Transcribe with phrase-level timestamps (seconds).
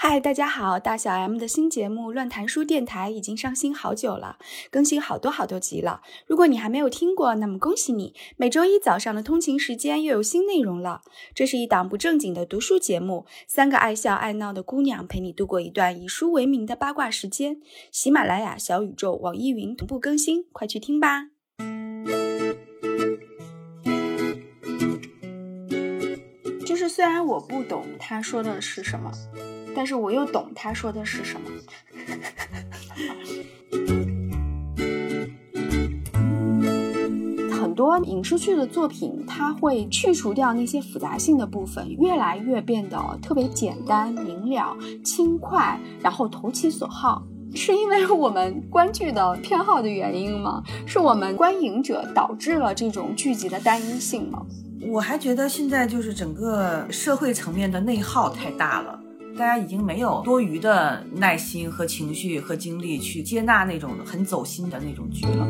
[0.00, 0.78] 嗨，大家好！
[0.78, 4.38] 大小 M 的新节目《乱谈书电台》已经上新好久了，
[4.70, 6.02] 更新好多好多集了。
[6.28, 8.14] 如果你还没有听过，那么恭喜你！
[8.36, 11.02] 每周一早上的通勤时间又有新内容了。
[11.34, 17.60] 这是一档不正经的读书节目，三个爱笑爱闹的姑娘陪你度过一段以书为名的八卦时间。
[17.90, 21.30] 喜马拉雅、小宇宙、网易云同步更新，快去听吧！
[26.98, 29.08] 虽然我不懂他说的是什么。
[29.72, 31.48] 但是我又懂他说的是什么。
[37.52, 47.22] 很多影视剧的作品，它会去除掉那些复杂性的部分，越来越变得特别简单明了、轻快，然后投其所好。
[47.54, 50.64] 是因为我们观剧的偏好的原因吗？
[50.84, 54.44] 是我们观影者导致了这种剧集的单一性吗？
[54.82, 58.98] 我还觉得现在就是整个社会层面的内耗太大了。
[59.36, 65.46] 大家已经没有多余的耐心和情绪和精力去接纳那种很走心的那种剧了。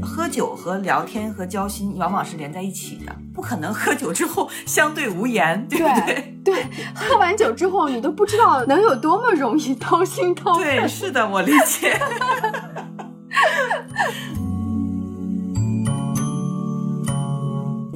[0.00, 6.36] 喝酒和聊天和交心往往是连在一起的，不可能喝酒之后相对无言，对不对？
[6.44, 10.78] 对，喝完酒之后你都不知道能有多么容易掏心掏肺。
[10.78, 11.98] 对，是的，我理解。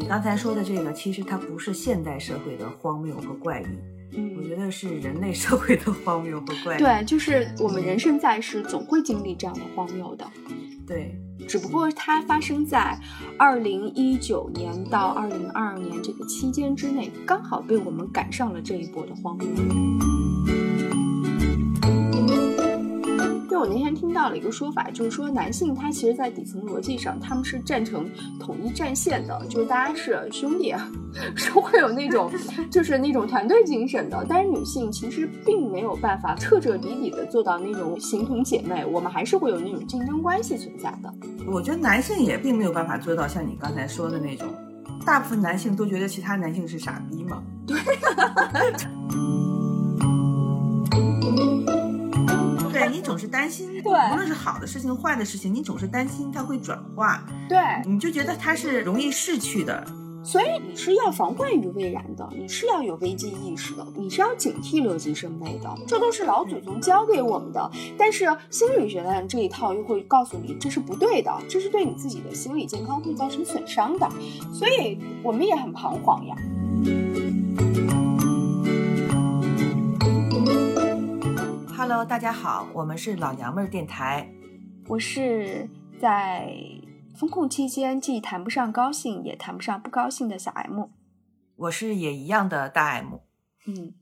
[0.08, 6.78] 刚才说的这个，其实它不是现代社会的荒谬和怪异，我觉得是人类社会的荒谬和怪异。
[6.78, 10.24] 对，就是我们人生在世，总会经历这样的荒谬的。
[10.86, 12.98] 对，只不过它发生在
[13.38, 20.13] 二零一九年到二零二二年这个期间之内，刚好被我们赶上了这一波的荒谬。
[23.56, 30.74] 我那天听到了一个说法，就是说男性他其实，在底层逻辑上，他们是站成统一战线的，就是大家是兄弟，
[31.36, 32.30] 是会有那种
[32.70, 34.24] 就是那种团队精神的。
[34.28, 41.12] 但是女性其实并没有办法彻彻底底的做到那种形同姐妹，我们还是会有那种竞争关系存在的。
[41.46, 44.48] 我觉得男性也并没有办法做到像你刚才说的那种，
[45.04, 47.42] 大部分男性都觉得其他男性是傻逼嘛。
[47.66, 47.76] 对。
[52.94, 59.84] 你总是担心，对，无论是好的事情、坏的事情，你总是担心它会转化，对，你就觉得它是容易逝去的，
[60.24, 67.68] 所以你是要防患于未然的，你是要有危机意识的，你是要警惕乐极生悲的，这都是老祖宗教给我们的。
[67.98, 74.08] 但是心理学的这一套又会告诉你这是不对的，这是对你自己的心理健康会造成损伤的，
[74.52, 76.36] 所以我们也很彷徨呀。
[81.86, 84.26] Hello，大家好，我们是老娘们儿电台。
[84.88, 85.68] 我是
[86.00, 86.50] 在
[87.14, 90.86] 风控期间既谈不上高兴，也谈不上不高兴的小 M。
[91.56, 93.16] 我是也一样的大 M。
[93.66, 93.92] 嗯，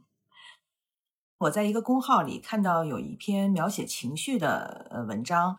[1.39, 5.59] 我在一个公号里看到有一篇描写情绪的呃文章，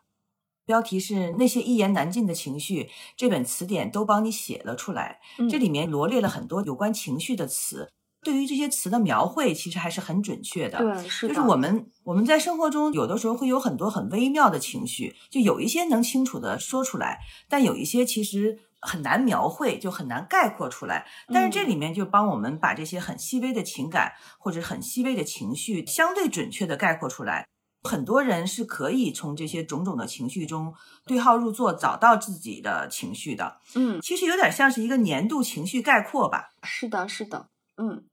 [0.65, 5.19] 标题是“那些一言难尽的情绪”，这本词典都帮你写了出来。
[5.51, 7.91] 这里面罗列了很多有关情绪的词。
[8.23, 10.79] 对于这些词的描绘，其实还是很准确的。
[10.79, 17.19] 对，是就是我们我们在生活中有的时候会有很多很微妙的情绪，就有一些能清楚的说出来，
[17.49, 21.05] 但有一些其实很难描绘，就很难概括出来。
[21.27, 27.45] 但是这里面就帮我们把这些很细微的情感或者很细微的情绪相对准确的概括出来。
[27.85, 30.73] 很多人是可以从这些种种的情绪中
[31.05, 33.57] 对号入座，找到自己的情绪的。
[33.75, 36.51] 嗯，其实有点像是一个年度情绪概括吧。
[36.63, 38.05] 是的，是的，嗯。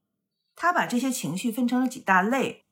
[0.61, 2.67] 他把这些情绪分成了几大类，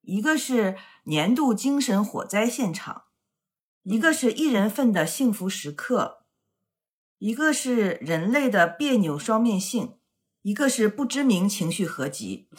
[0.00, 3.02] 一个是年度精神火灾现场，
[3.82, 6.24] 一个是一人份的幸福时刻，
[7.18, 9.98] 一个是人类的别扭双面性，
[10.40, 12.48] 一个是不知名情绪合集。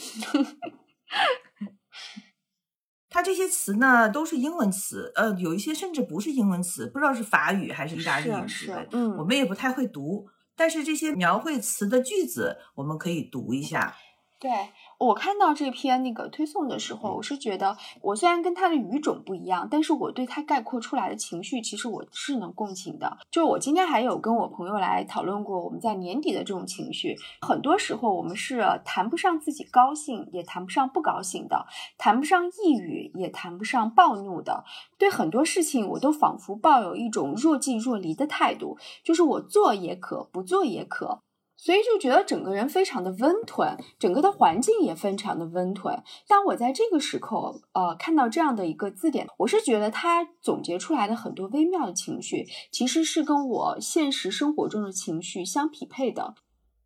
[3.10, 10.30] 他这些词呢都是英文词，呃，有一些甚至不是英文词，不知道是法语还是意大利语之类，嗯，我们也不太会读。
[10.56, 13.96] 但是这些描绘词的句子，我们可以读一下。
[14.40, 14.52] 对
[15.00, 23.18] 我看到这篇那个推送的时候，我是觉得，我虽然跟他的语种不一样，但是我对他概括出来的情绪，其实我是能共情的。
[23.32, 31.66] 就我今天还有跟我朋友来讨论过，我们在年底的这种情绪，很多时候我们是谈不上自己高兴，也谈不上不高兴的，
[31.98, 34.64] 谈不上抑郁，也谈不上暴怒的。
[35.00, 41.24] 对很多事情，我都仿佛抱有一种若即若离的态度，就是我做也可，不做也可。
[41.58, 46.02] 所以就觉得整个人非常的温吞，整个的环境也非常的温吞。
[46.28, 56.36] 当我在这个时候，呃，看到这样的一个字典，我是觉得它总结出来的很多微妙的情绪，其实是跟我现实生活中的情绪相匹配的。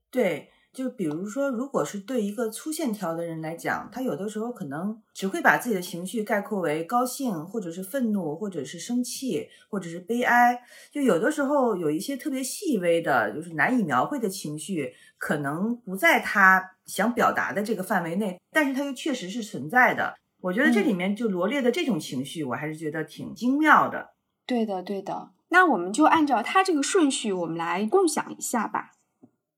[0.10, 10.62] 对，就比如说，如果是对一个粗线条的人来讲，他有的时候可能只会把自己的情绪概括为高兴，或者是愤怒，或者是生气，或者是悲哀。
[10.90, 20.16] 就有的时候有一些特别细微的，就是难以描绘的情绪，可能不在他想表达的这个范围内，但是它又确实是存在的。
[20.40, 24.14] 我觉得这里面就罗列的这种情绪，我还是觉得挺精妙的。
[24.46, 25.32] 对的，对的。
[25.50, 28.94] 那我们就按照他这个顺序，我们来共享一下吧。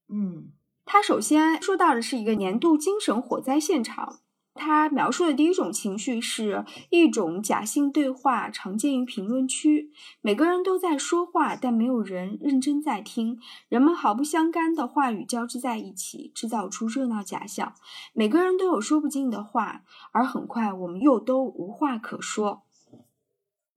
[0.10, 0.52] 嗯。
[0.86, 4.20] 他首先说到的是一个年度精神火灾现场。
[4.56, 9.92] 他描述的第一种情绪是一种假性对话，常见于评论区。
[10.22, 13.40] 每个人都在说话，但没有人认真在听。
[13.68, 17.74] 人们毫不相干的话语交织在一起，制造出热闹假象。
[18.14, 19.82] 每个人都有说不尽的话，
[20.12, 22.62] 而很快我们又都无话可说。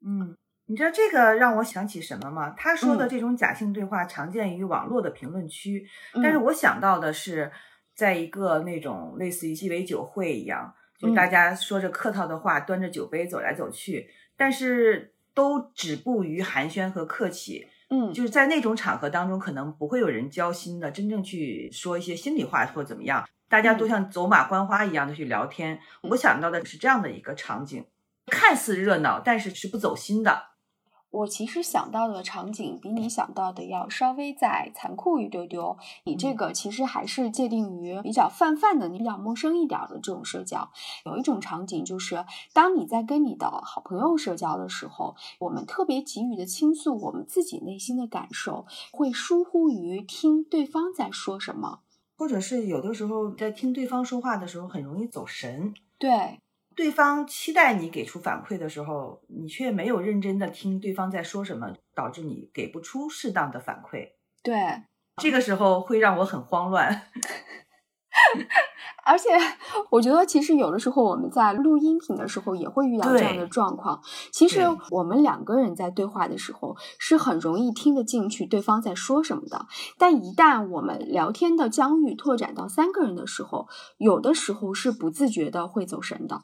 [0.05, 0.37] 嗯。
[0.69, 2.51] 你知道这个让我想起什么吗？
[2.57, 5.87] 他说的这种假性对话常见于网络的评论区，
[6.23, 7.53] 但是我想到的是，
[7.95, 17.69] 在一个那种类似于鸡尾酒会一样，就大家说着客套的话，端着酒杯走来走去，但是都止步于寒暄和客气。
[17.89, 25.79] 嗯，就是在那种场合当中，可能不会有人交心的，真正去说一些心里话或怎么样，大家都像走马观花一样的去聊天。
[26.03, 27.87] 我想到的是这样的一个场景，
[28.27, 30.56] 看似热闹，但是是不走心的。
[31.17, 35.79] 我其实想到的场景比你想到的要稍微再残酷一丢丢。
[36.05, 40.71] 你这个其实还是界定于比较泛泛的、你比较陌生一点的这种社交。
[41.07, 51.81] 有一种场景就是，当你在跟你的好朋友社交的时候，我们特别急于的倾诉我们自己内心的感受，会疏忽于听对方在说什么，
[52.19, 55.73] 或者是有的时候在听对方说话的时候很容易走神。
[55.99, 56.39] 对。
[56.77, 64.11] 对方期待你给出反馈的时候，你却没有认真的听对方在说什么，导致你给不出适当的反馈。
[64.43, 64.83] 对，
[65.17, 67.03] 这个时候会让我很慌乱。
[69.05, 69.31] 而且，
[69.91, 74.03] 我觉得其实有的时候我们在录音频的时候也会遇到这样的状况。
[74.33, 86.43] 其实我们两个人在对话的时候是很容易听得进去对方在说什么的，但一旦我们聊天的疆域拓展到三个人的时候，有的时候是不自觉的会走神的。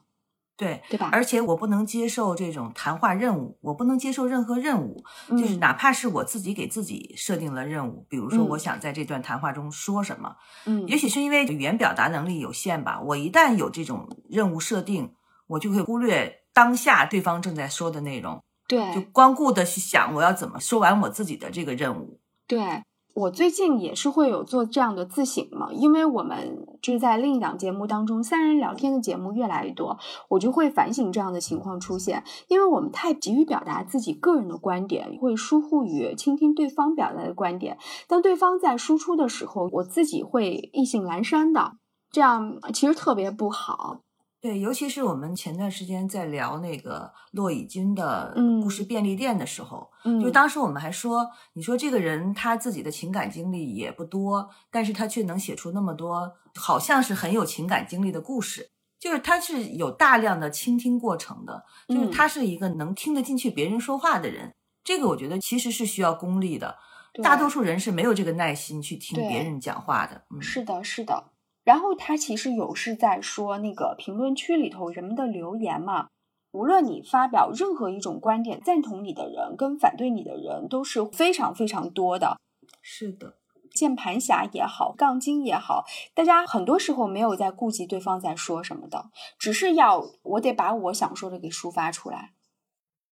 [0.62, 1.08] 对，对吧？
[1.10, 10.36] 而且我不能接受这种谈话任务，我不能接受任何任务，就是哪怕是我自己给自己设定了任务，比如说我想在这段谈话中说什么，
[10.66, 15.12] 嗯，也许是因为语言表达能力有限吧，我一旦有这种任务设定，
[15.48, 22.82] 我就会忽略当下对方正在说的内容，对，就光顾的去想我要怎么说完我自己的这个任务，对。
[23.14, 29.96] 我最近也是会有做这样的自省嘛，因为我们就是在另一档节目当中，三人聊天的节目越来越多，
[30.28, 37.78] 我就会反省这样的情况出现，因为我们太急于表达自己个人的观点，会疏忽于倾听对方表达的观点。
[38.08, 41.74] 当对方在输出的时候，我自己会意兴阑珊的，
[42.10, 44.00] 这样其实特别不好。
[44.42, 49.88] 对，尤其是我们前段时间在聊那个骆以军的故事便利店的时候，
[50.20, 64.52] 就当时我们还说，你说这个人他自己的情感经历也不多，但是他却能写出那么多好像是很有情感经历的故事，就是他是有大量的倾听过程的，就是他是一个能听得进去别人说话的人。
[64.82, 66.76] 这个我觉得其实是需要功力的，
[67.22, 70.24] 大多数人是没有这个耐心去听别人讲话的。
[70.40, 71.31] 是的，是的。
[71.64, 76.08] 然后他其实有是在说那个评论区里头人们的留言嘛，
[76.52, 82.36] 无论你发表任何一种观点，赞同你的人跟反对你的人都是非常非常多的。
[82.80, 83.36] 是的，
[83.70, 92.32] 键盘侠也好，杠精也好，大家很多时候没有在顾及对方在说什么的，只是要我得把我想说的给抒发出来。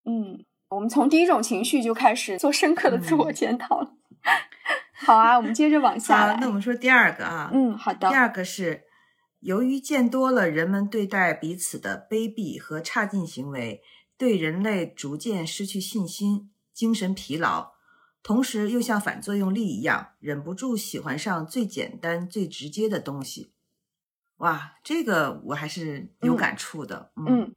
[0.05, 3.91] 嗯，我们从第一种情绪就开始做深刻的自我检讨了。
[4.99, 6.37] 好啊，我们接着往下来。
[6.41, 8.09] 那我们说第二个啊，嗯，好的。
[8.09, 8.83] 第二个是
[9.39, 13.81] 由于见多了人们对待彼此的卑鄙和差劲行为，
[14.17, 17.73] 对人类逐渐失去信心，精神疲劳，
[18.23, 23.53] 同时又像反作用力一样，忍不住喜欢上最简单、最直接的东西。
[24.37, 27.11] 哇，这个我还是有感触的。
[27.15, 27.53] 嗯，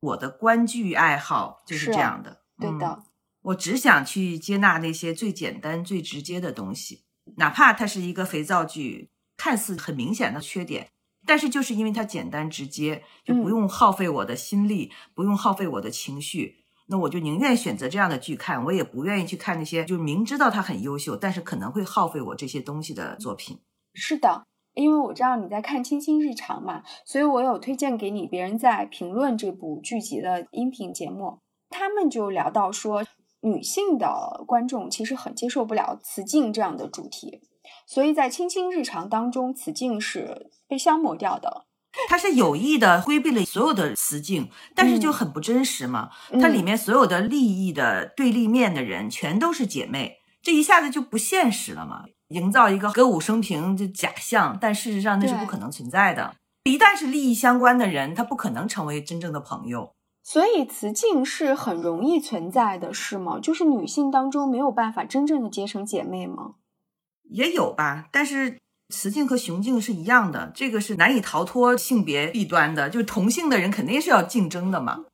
[0.00, 2.42] 我的观剧爱好就是这样的。
[2.58, 3.02] 对的。
[3.46, 7.04] 我只想去接纳那些最简单、最直接的东西，
[7.36, 10.88] 哪怕它是一个肥皂剧，看似很明显的缺点，
[11.24, 23.60] 但是就是因为它简单直接，就不用耗费我的心力，不用耗费我的情绪，那我就宁愿选择这样的剧看，我也不愿意去看那些就明知道它很优秀，但是可能会耗费我这些东西的作品。
[23.94, 31.38] 是的，因为我知道你在看《清新日常》嘛，所以我有推荐给你别人在评论这部剧集的音频节目，
[31.70, 33.04] 他们就聊到说。
[33.40, 37.40] 女性的观众其实很接受不了雌竞这样的主题，
[37.86, 41.66] 所以在青青日常当中，雌竞是被消磨掉的。
[42.08, 46.10] 他是有意的规避了所有的雌竞，但是就很不真实嘛。
[46.40, 52.04] 它里面所有的利益的对立面的人全都是姐妹，这一下子就不现实了嘛。
[52.28, 56.34] 营造一个歌舞升平的假象，但事实上那是不可能存在的。
[56.64, 59.94] 一旦是利益相关的人，他不可能成为真正的朋友。
[60.26, 63.38] 所以雌竞是很容易存在的，是吗？
[63.40, 66.56] 就是女性当中没有办法真正的结成姐妹吗？
[67.30, 68.58] 也有吧，但是。
[68.88, 72.88] 雌竞和雄竞是一样的，这个是难以逃脱性别弊端的。
[72.88, 75.06] 就是同性的人肯定是要竞争的嘛。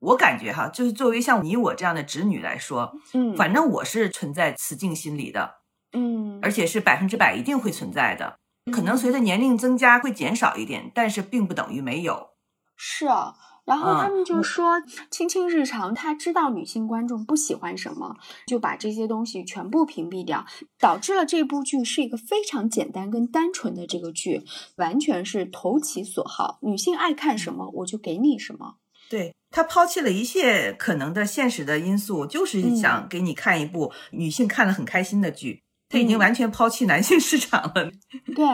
[0.00, 5.58] 我感觉哈，就是作为像你我这样的直女来说，嗯，反正我是存在雌竞心理的，
[5.92, 8.36] 嗯，而且是百分之百一定会存在的。
[8.72, 12.30] 可能随着年龄增加会减少一点，但是并不等于没有。
[12.76, 13.36] 是啊。
[13.64, 18.16] 然后他们就说，亲亲日常，他知道女性观众不喜欢什么，
[18.46, 20.44] 就把这些东西全部屏蔽掉，
[20.78, 24.42] 导致了这部剧是一个非常简单跟单纯的这个剧，
[24.76, 28.76] 完全是投其所好，女性爱看什么我就给你什么。
[29.10, 35.63] 对他抛弃了一切可能的现实的因素，就是想给你看一部女性看了很开心的剧。
[35.94, 37.72] 他已经完全抛弃男性市场了。
[38.34, 38.44] 对，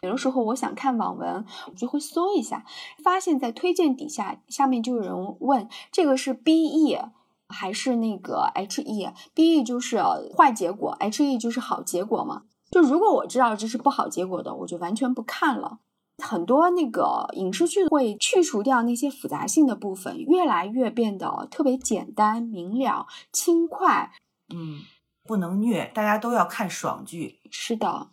[0.00, 2.64] 有的时候我想看网文，我就会搜一下，
[3.04, 6.98] 发现在推荐底下，下面就有人问这个是 B E
[7.46, 10.02] 还是那个 H E？B E 就是
[10.34, 12.44] 坏结果，H E 就是好结果嘛。
[12.70, 15.80] 就如果我知道这是不好结果的，我就完全不看了。
[16.22, 24.10] 很多那个影视剧会去除掉那些复杂性的部分，越来越变得特别简单明了、轻快。
[24.54, 24.80] 嗯。
[25.28, 27.38] 不能虐，大家都要看爽剧。
[27.50, 28.08] 是的，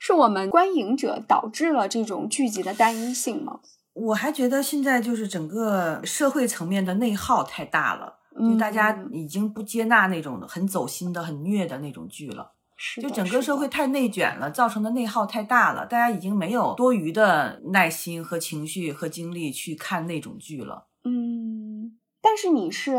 [0.00, 3.60] 是我们观影者导致了这种剧集的单一性吗？
[3.92, 12.54] 我还觉得现在就是整个社会层面的内耗太大了，就大家已经不接纳那种很走心的、很虐的那种剧了。
[12.76, 20.88] 是，就整个社会太内卷了，造成的内耗太大了，大家已经没有多余的耐心和情绪和精力去看那种剧了。
[21.04, 22.98] 嗯，但是你是。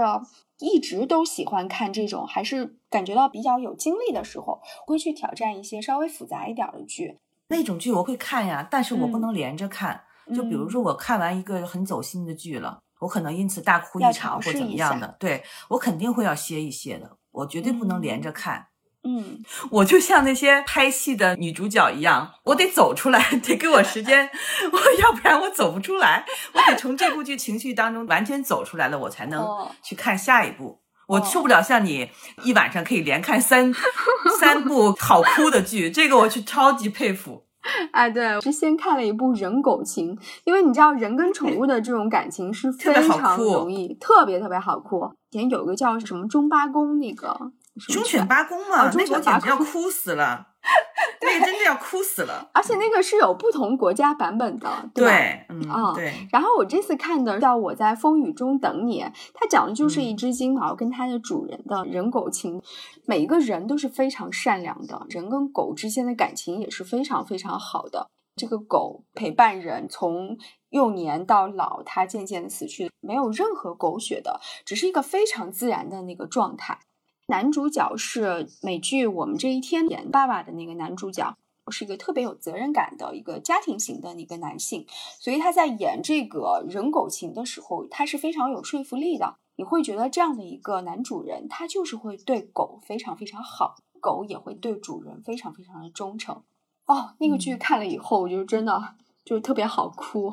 [0.60, 7.20] 一直都喜欢看这种，还是感觉到比较有精力的时候，会去挑战一些稍微复杂一点的剧。
[7.50, 10.04] 那种剧我会看呀，但是我不能连着看。
[10.36, 18.68] 就比如说，我看完一个很走心的剧了，我可能因此大哭一场或怎么样的，对我肯定会要歇一歇的，我绝对不能连着看。
[19.04, 19.42] 嗯，
[19.72, 24.30] 我就像那些拍戏的女主角一样，我得走出来，得给我时间，
[24.74, 29.48] 我要不然我走不出来，我得从这部剧情绪当中完全走出来了，我才能
[29.82, 30.82] 去看下一部。
[31.08, 32.10] 我受不了像你
[32.44, 33.74] 一晚上可以连看三
[34.40, 37.44] 三部好哭的剧，这个我去超级佩服。
[37.92, 45.10] 哎，对，我是先看了一部人狗情，因为你知道人跟宠物的这种感情是非常容易，特别特别好哭。
[45.32, 47.38] 以前有个叫什么中八公那个。
[47.80, 50.48] 忠犬八公嘛，那我简直要哭死了，
[51.22, 52.50] 对，真的要哭死了。
[52.54, 55.46] 而且那个是有不同国家版本的，对吧？
[55.50, 56.14] 嗯，对。
[56.32, 59.02] 然后我这次看的叫《我在风雨中等你》，
[59.34, 62.62] 它讲的就是一只金毛跟它的主人的人狗情。
[63.06, 68.08] 每一个人都是非常善良的，人跟狗之间的感情也是非常非常好的。
[68.36, 70.38] 这个狗陪伴人从
[70.70, 76.78] 幼年到老，它渐渐的死去，没有任何狗血的，只是一个非常自然的那个状态。
[77.30, 81.36] 男主角是美剧《我们这一天》演爸爸的那个男主角，
[81.70, 84.86] 是一个特别有责任感的一个家庭型的一个男性，
[85.20, 89.36] 所以他在演这个人狗情的时候，他是非常有说服力的。
[89.58, 96.44] 你会觉得这样的一个男主人，他就是会对狗非常非常好，狗也会对主人非常非常的忠诚。
[96.86, 100.32] 哦，那个剧看了以后，我就真的就特别好哭。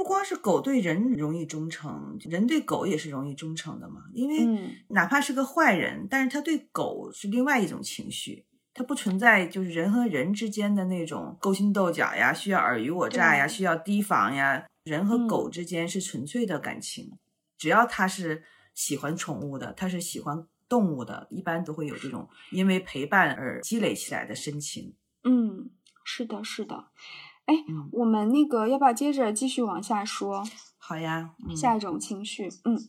[0.00, 4.04] 不光是狗对人容易忠诚，人对狗也是容易忠诚的嘛。
[4.14, 14.64] 因为哪怕是个坏人，但是他对狗是另外一种情绪，它不存在就是人和人之间的那种勾心斗角呀，需要尔虞我诈呀，需要提防呀。
[14.84, 17.18] 人和狗之间是纯粹的感情，
[17.58, 18.42] 只要他是
[18.72, 24.94] 喜欢宠物的，他是喜欢动物的，一般都会有这种因为陪伴而积累起来的深情。
[25.24, 25.68] 嗯，
[26.02, 26.86] 是的，是的。
[27.46, 27.54] 哎，
[27.92, 30.44] 我们那个要不要接着继续往下说？
[30.78, 32.88] 好呀，下一种情绪，嗯，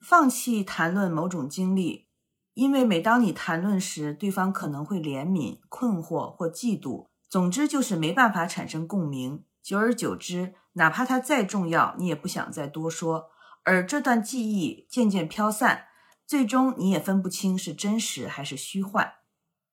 [0.00, 2.08] 放弃谈论某种经历，
[2.54, 9.44] 因为每当你谈论时，对方可能会怜悯、困惑或嫉妒，总之就是没办法产生共鸣。
[9.62, 13.30] 久而久之，哪怕它再重要，你也不想再多说，
[13.64, 15.88] 而这段记忆渐渐飘散，
[16.26, 19.14] 最终你也分不清是真实还是虚幻。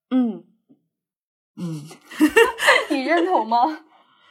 [0.10, 0.46] 嗯。
[1.58, 1.84] 嗯，
[2.90, 3.60] 你认同吗？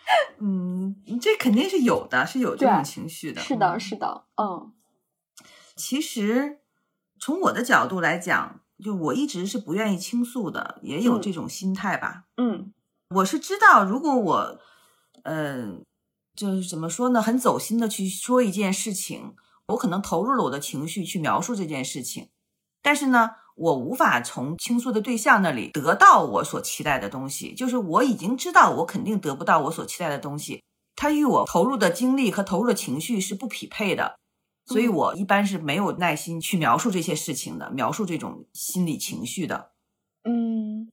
[0.39, 3.41] 嗯，这肯定是有的，是有这种情绪的。
[3.43, 4.73] 是的，是的，嗯。
[5.75, 6.61] 其实
[7.21, 12.25] 从我的角度来讲，就我一直是不愿意倾诉的，也有嗯这种心态吧。
[12.37, 12.73] 嗯
[13.11, 14.61] 我是知道，如果我，
[15.25, 15.81] 呃，
[16.35, 19.35] 就是怎么说呢，很走心的去说一件事情，
[19.69, 22.31] 我可能投入了我的情绪去描述这件事情，
[22.81, 30.63] 但是呢，我无法从倾诉的对象那里得到我所期待的东西，就是我已经知道我肯定得不到我所期待的东西，
[30.95, 34.17] 它与我投入的精力和投入的情绪是不匹配的。
[34.67, 39.71] 所以，嗯我一般是没有耐心去描述这些事情的，描述这种心理情绪的。
[40.25, 40.91] 嗯，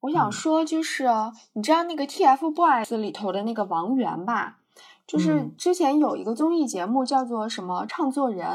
[0.00, 1.06] 我想嗯说就是，
[1.52, 4.58] 你知道那个 TFBOYS 里头的那个王源吧？
[5.06, 8.48] 就是嗯之前有一个综艺节目叫做什么《唱作人》，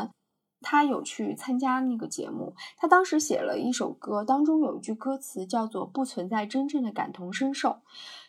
[0.62, 2.54] 他有去参加那个节目。
[2.78, 7.78] 他当时写了一首歌，当中有一句歌词叫做“不存在真正的感同身受”，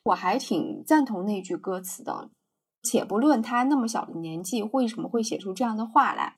[0.05, 2.31] 我还挺赞同那句歌词的。
[2.83, 6.37] 且不论他那么小的年纪为什么会写出这样的话来，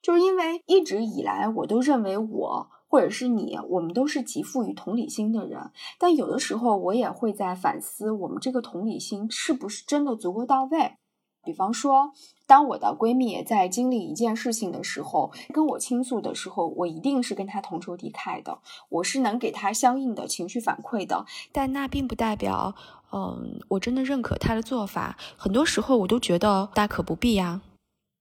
[0.00, 5.72] 就是因为一直以来我都认为我或者是你，我们都是极富于同理心的人。
[5.98, 10.96] 但有的时候我也会在反思，我们这个同理心是不是真的足够到位？
[11.44, 12.12] 比方说，
[12.46, 21.24] 当我的闺蜜在经历一件事情的时候，跟我倾诉的时候，我一定是跟她同仇敌忾的，我是能给她相应的情绪反馈的。
[21.52, 22.74] 但那并不代表，
[23.12, 25.16] 嗯，我真的认可她的做法。
[25.36, 27.62] 很多时候，我都觉得大可不必呀。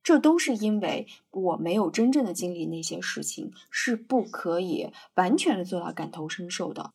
[0.02, 6.92] 这都是因为我没有真正的经历那些事情，是不可以完全的做到感同身受的。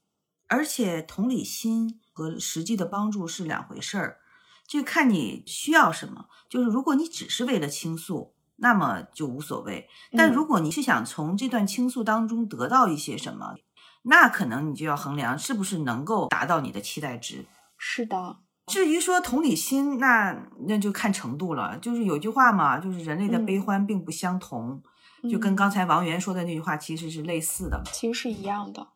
[0.49, 4.19] 而且同理心和实际的帮助是两回事儿，
[4.67, 6.27] 就看你需要什么。
[6.49, 13.55] 就是如果你只是为了倾诉，那么就无所谓；但嗯如果你是想从这段倾诉当中得到一些什么，
[14.03, 17.47] 那可能你就要衡量是不是能够达到你的期待值。
[17.77, 21.77] 是的，至于说同理心，那那就看程度了。
[21.79, 24.83] 就是有句话嘛，就是人类的嗯悲欢并不相同，
[25.29, 27.83] 就跟嗯刚才王源说的那句话其实是类似的。
[27.93, 28.89] 其实是一样的。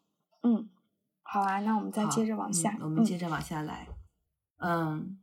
[0.43, 0.69] 嗯，
[1.23, 2.77] 好啊，那我们再接着往下。
[2.79, 3.89] 嗯我们接着往下来。
[4.61, 5.19] 嗯，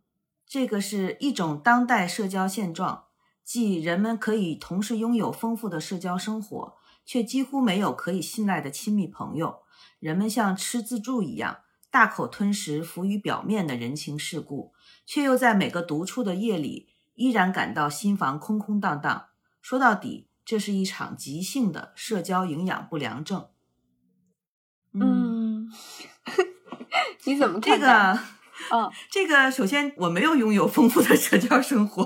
[0.48, 3.06] 这个是一种当代社交现状，
[3.44, 9.63] 即人们可以同时拥有丰富的社交生活，却几乎没有可以信赖的亲密朋友。
[10.00, 14.74] 人们像吃自助一样，大口吞食浮于表面的人情世故，
[15.06, 19.28] 却又在每个独处的夜里，依然感到心房空空荡荡。
[19.62, 23.48] 说到底，这是一场急性的社交营养不良症。
[24.93, 25.72] 嗯，
[27.26, 27.88] 你怎么这看这？
[27.88, 28.19] 个，
[28.71, 32.04] 嗯 这个，首先我没有拥有丰富的社交生活，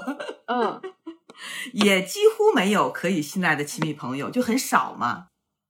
[0.47, 0.81] 嗯
[1.73, 5.27] 也几乎没有可以信赖的亲密朋友，就很少嘛。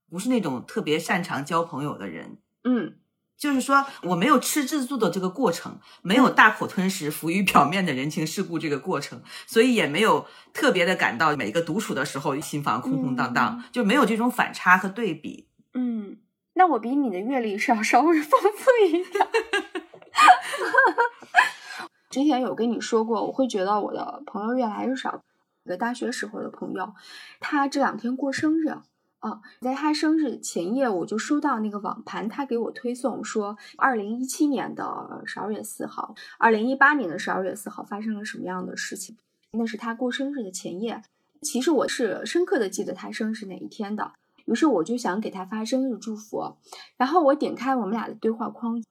[0.10, 2.95] 不是那种特别擅长交朋友的人，嗯
[3.38, 15.47] 就是说我没有吃自助的这个过程，没有大口吞食浮于表面的人情世故这个过程，所以也没有特别的感到每个独处的时候心房空空荡荡，就没有这种反差和对比。
[15.73, 16.17] 嗯，
[16.56, 19.28] 那我比你的阅历是要稍微丰富一点。
[22.10, 25.21] 之前有跟你说过，我会觉得我的朋友越来越少。
[25.65, 26.93] 一个大学时候的朋友，
[27.39, 28.77] 他这两天过生日。
[29.19, 39.17] 啊，在他生日前夜，我就收到那个网盘，他给我推送说，二零一七年的十二月四号，二零一八年的十二月四号发生了什么样的事情？
[39.51, 41.01] 那是他过生日的前夜。
[41.41, 44.13] 其实我是深刻的记得他生日哪一天的，
[44.45, 46.55] 于是我就想给他发生日祝福。
[46.95, 48.82] 然后我点开我们俩的对话框，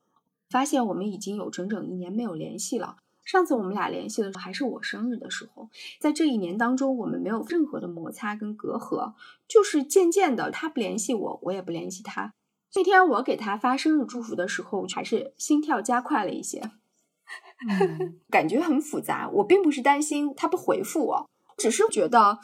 [0.50, 2.96] 发现我们已经有整整一年没有联系了。
[3.24, 5.68] 上次我们俩联系的时候还是我生日的时候，
[6.00, 9.12] 在这一年当中，我们没有任何的摩擦跟隔阂，
[9.46, 12.32] 就是渐渐的他不联系我，我也不联系他。
[12.74, 16.70] 那天我给他发生日祝福的时候，还是心跳加快了一些，
[17.68, 19.28] 嗯 感觉很复杂。
[19.28, 22.38] 我并不是担心他不回复我，只是觉得，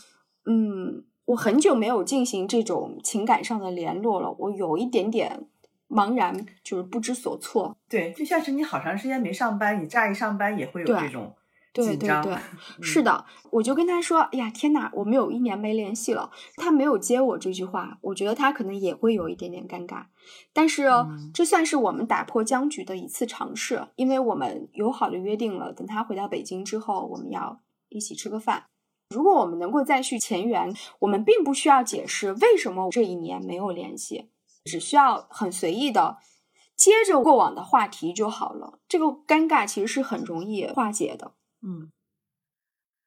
[0.45, 5.47] 嗯，我很久没有进行这种情感上的联络了，我有一点点
[5.89, 7.77] 茫然，就是不知所措。
[7.89, 11.35] 对，就像是你好长时间没上班，你乍一上班也会有这种
[11.73, 12.23] 对紧张。
[12.23, 12.39] 对对，
[12.79, 20.07] 嗯是的，我就跟他说：“哎呀，天哪，我们有一年没联系了。”他没有接我这句话，我觉得他可能也会有一点点尴尬。
[20.53, 28.65] 但是、嗯这算是我们打破僵局的一次尝试，因为我们友好的约定了，等他回到北京之后，我们要一起吃个饭。
[29.11, 34.31] 如果我们能够再续前缘，我们并不需要解释为什么这一年没有联系，
[34.65, 36.19] 只需要很随意的
[36.77, 38.81] 接着过往的话题就好了。
[38.89, 41.35] 这个尴尬其实是很容易化解的。
[41.63, 41.91] 嗯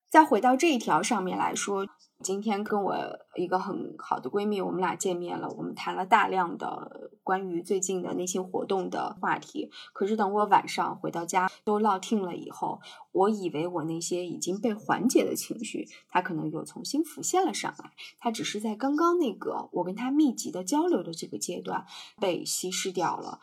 [0.10, 1.88] 再回到这一条上面来说，
[2.24, 2.96] 今天跟我
[3.36, 9.72] 一个很好的闺蜜，我们俩见面了，我们谈了大量的关于最近的那些活动的话题。
[9.94, 17.92] 可是等我晚上回到家都落听了以后，我以为我那些已经被缓解的情绪，它可能又重新浮现了上来。
[18.20, 21.86] 它只是在刚刚那个我跟他密集的交流的这个阶段
[22.20, 23.40] 被稀释掉了。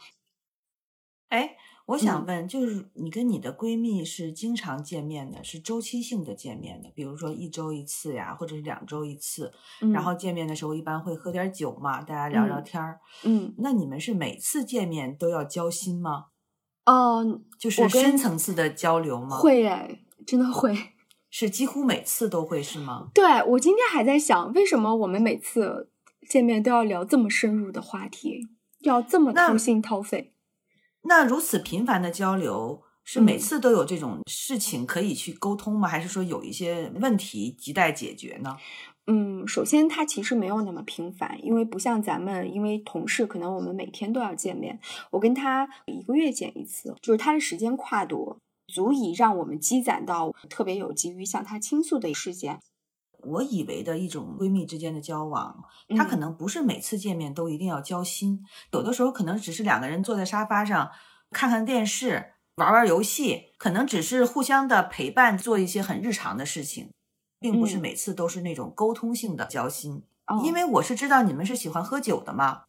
[1.28, 1.56] 哎。
[1.86, 9.52] 我想问，就是你跟你的闺蜜是经常见面的，是周期性的见面的，比如说一周一次呀，或者是两周一次。
[9.92, 13.00] 然后见面的时候一般会喝点酒嘛，大家聊聊天儿。
[13.24, 16.26] 嗯，那你们是每次见面都要交心吗？
[16.86, 19.36] 哦，就是深层次的交流吗？
[19.36, 20.74] 会哎，真的会，
[21.30, 23.08] 是几乎每次都会是吗？
[23.14, 25.90] 对，我今天还在想，为什么我们每次
[26.28, 28.48] 见面都要聊这么深入的话题，
[28.80, 30.33] 要这么掏心掏肺？
[31.06, 35.86] 那如此频繁的交流，是每次都有这种事情可以去沟通吗？
[35.86, 38.56] 还是说有一些问题亟待解决呢？
[39.06, 52.60] 嗯，首先它其实没有那么频繁，因为不像咱们，因为同事可能我们每天都要见面，我跟他一个月见一次，就是他的时间跨度足以让我们积攒到特别有急于向他倾诉的事件。
[53.26, 55.64] 我以为的一种闺蜜之间的交往，
[55.96, 60.90] 她可能不是每次见面都一定要交心，有的时候可能只是两个人坐在沙发上
[61.30, 66.90] 看看电视、玩玩游戏，可能只是互相的陪伴，做一些很日常的事情，
[67.40, 70.04] 并不是每次都是那种沟通性的交心。
[70.42, 72.62] 因为我是知道你们是喜欢喝酒的嘛。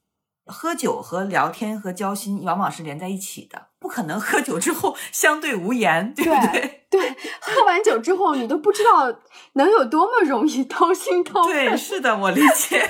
[0.47, 6.85] 喝酒和聊天和交心往往是连在一起的，不可能喝酒之后相对无言，对不对？
[6.89, 9.15] 对，喝完酒之后你都不知道
[9.53, 11.53] 能有多么容易掏心掏肺。
[11.67, 12.81] 对，是的，我理解。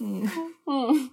[0.00, 0.28] 嗯
[0.66, 1.10] 嗯，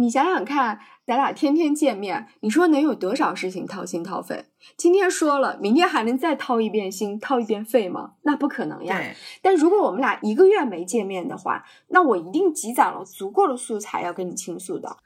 [0.00, 0.80] 你想想看。
[1.08, 4.44] 咱俩天天见面，你说能有多少事情掏心掏肺？
[4.76, 8.12] 今天说了，明天还能再掏一遍心、掏一遍肺吗？
[8.24, 9.02] 那不可能呀。
[9.40, 14.98] 但如果我们俩一个月没见面的话，那我一定积攒了足够的素材要跟你倾诉的，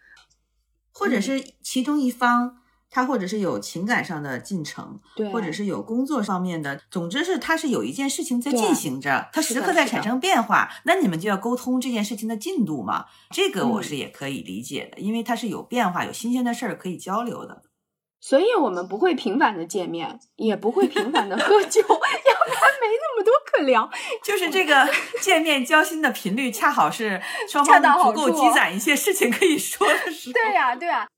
[0.92, 2.58] 或者是其中一方。
[2.94, 13.06] 他或者是有情感上的进程，对，或者是有工作方面的，总之是他是有一件事情在进行着，他时刻在产生变化，那你们就要沟通这件事情的进度嘛。
[13.30, 17.62] 这个我是也可以理解的，因为它是有变化、有新鲜的事儿可以交流的。
[18.22, 23.90] 所以我们不会频繁的见面，也不会频繁的喝酒， 要不然没那么多可聊。
[24.22, 24.88] 就是这个
[25.20, 30.32] 见面交心的频率，恰好是双方足够积攒一些事情可以说的时候。
[30.34, 31.08] 对呀，对呀。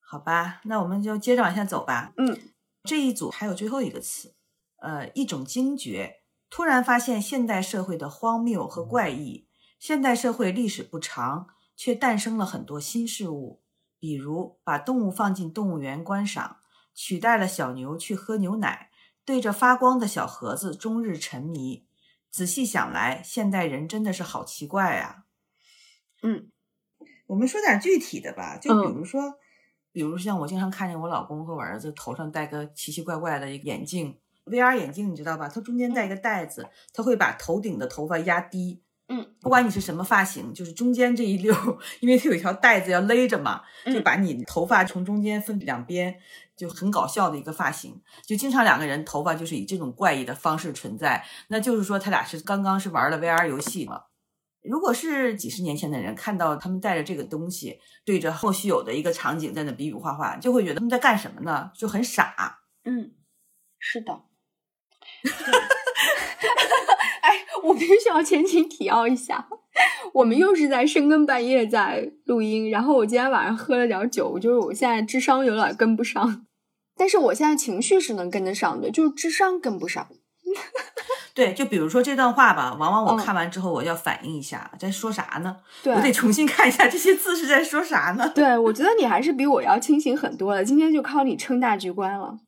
[0.00, 2.12] 好吧，那我们就接着往下走吧。
[2.16, 2.38] 嗯，
[2.84, 4.36] 这一组还有最后一个词，
[4.80, 9.48] 呃，一种惊觉，突然发现现代社会的荒谬和怪异。
[9.80, 13.60] 现代社会历史不长，却诞生了很多新事物，
[13.98, 16.58] 比如把动物放进动物园观赏，
[16.94, 18.90] 取代了小牛去喝牛奶，
[19.24, 21.86] 对着发光的小盒子终日沉迷。
[22.30, 25.24] 仔细想来，现代人真的是好奇怪啊。
[26.22, 26.50] 嗯，
[27.28, 29.38] 我们说点具体的吧，就比如说。
[29.90, 35.48] 比如像我经常看见我老公和我儿子头上戴个奇奇怪怪的眼镜，VR 眼镜，你知道吧？
[35.48, 38.84] 它中间带一个袋子，它会把头顶的头发压低。
[39.10, 41.54] 嗯，不管你是什么发型，就是中间这一溜，
[42.00, 46.14] 因为它有一条带子要勒着嘛，就把你头发从中间分两边，
[46.54, 48.00] 就很搞笑的一个发型。
[48.26, 54.02] 就经常两个人头发就是以这种怪异的方式存在，那就是说他俩是刚刚是玩了 VR 游戏嘛。
[54.62, 61.70] 如果是几十年前的人看到他们带着这个东西，对着后续有的一个场景在那比比划划，就会觉得他们在干什么呢？
[61.74, 62.58] 就很傻。
[62.84, 63.12] 嗯，
[63.78, 64.24] 是的。
[67.28, 69.46] 哎，我必须要前情提要一下，
[70.14, 76.46] 我们又是在深更半夜在录音，然后我今天晚上喝了点酒，就是我现在智商有点跟不上，
[76.96, 80.08] 但是我现在情绪是能跟得上的，就是智商跟不上。
[81.34, 85.58] 对，就比如说这段话吧，往往我看完之后，我要反应一下在说啥呢？
[85.84, 88.32] 我得重新看一下这些字是在说啥呢？
[88.34, 90.64] 对，我觉得你还是比我要清醒很多了。
[90.64, 92.38] 今天就靠你撑大局观了。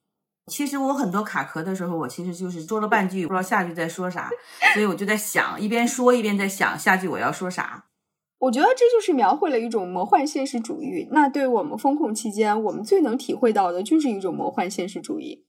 [0.51, 4.29] 其实我很多卡壳的时候，我其实就是说了半句，不知道下句在说啥，
[4.75, 7.87] 所以我就在想，一边说一边在想下句我要说啥。
[8.39, 11.07] 我觉得这就是描绘了一种魔幻现实主义。
[11.13, 15.47] 那对我们风控期间，我们最能体会到的就是一种魔幻现实主义。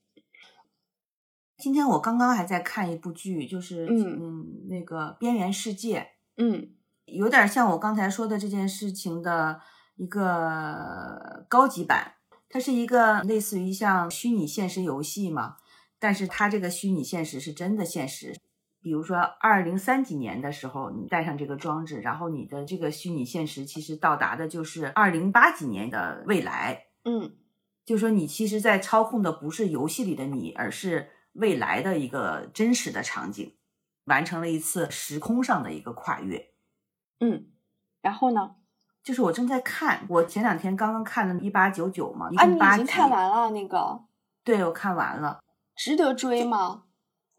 [1.58, 6.00] 今天我刚刚还在看一部剧，就是嗯，那个《边缘世界》，
[6.36, 6.68] 嗯，
[7.06, 9.60] 有点像我刚才说的这件事情的
[9.96, 12.14] 一个高级版。
[12.52, 15.56] 它是一个类似于像虚拟现实游戏嘛，
[15.98, 18.38] 但是它这个虚拟现实是真的现实。
[18.80, 26.84] 比如说二零三几年的时候，你带上这个装置，然后你的这个虚拟现实其实到达的就是二零八几年的未来。
[27.04, 27.36] 嗯，
[27.84, 31.08] 就说你其实，在操控的不是游戏里的你，而是。
[31.34, 33.56] 未来的一个真实的场景，
[34.04, 36.52] 完成了一次时空上的一个跨越。
[37.20, 37.46] 嗯，
[38.02, 38.56] 然后呢？
[39.02, 42.82] 就是我正在看，我前两天刚刚看了《一八九九》嘛，一啊，你共八集。
[42.82, 44.00] 已经看完了那个，
[44.44, 45.40] 对，我看完了，
[45.76, 46.82] 值得追吗？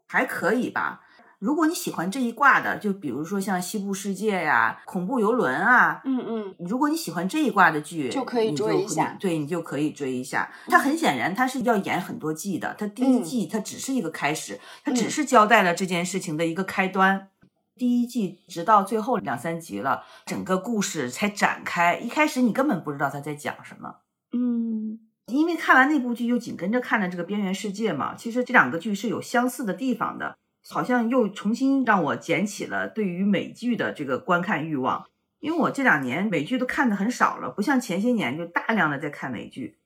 [0.08, 1.02] 还可以吧。
[1.40, 10.50] 如果你喜欢这一挂的，就比如说像《西部世界》呀、恐怖游轮啊，嗯嗯，如果你喜欢这一挂的剧，就可以追一下你对你就可以追一下。
[10.68, 12.74] 它很显然，它是要演很多季的。
[12.78, 17.30] 它第一嗯季它只是一个开始，它嗯只是交代了这件事情的一个开端。
[17.76, 21.98] 第一季直到最后两三集了，整个故事才展开。
[21.98, 23.98] 一开始你根本不知道他在讲什么。
[24.32, 30.38] 嗯因为看完那部剧，又紧跟着看了这个《边缘世界》嘛，其实这两个剧是有相似的地方的，
[30.70, 35.06] 好像又重新让我捡起了对于美剧的这个观看欲望。
[35.40, 39.78] 因为我这两年美剧都看的很少了，不像前些年就大量的在看美剧。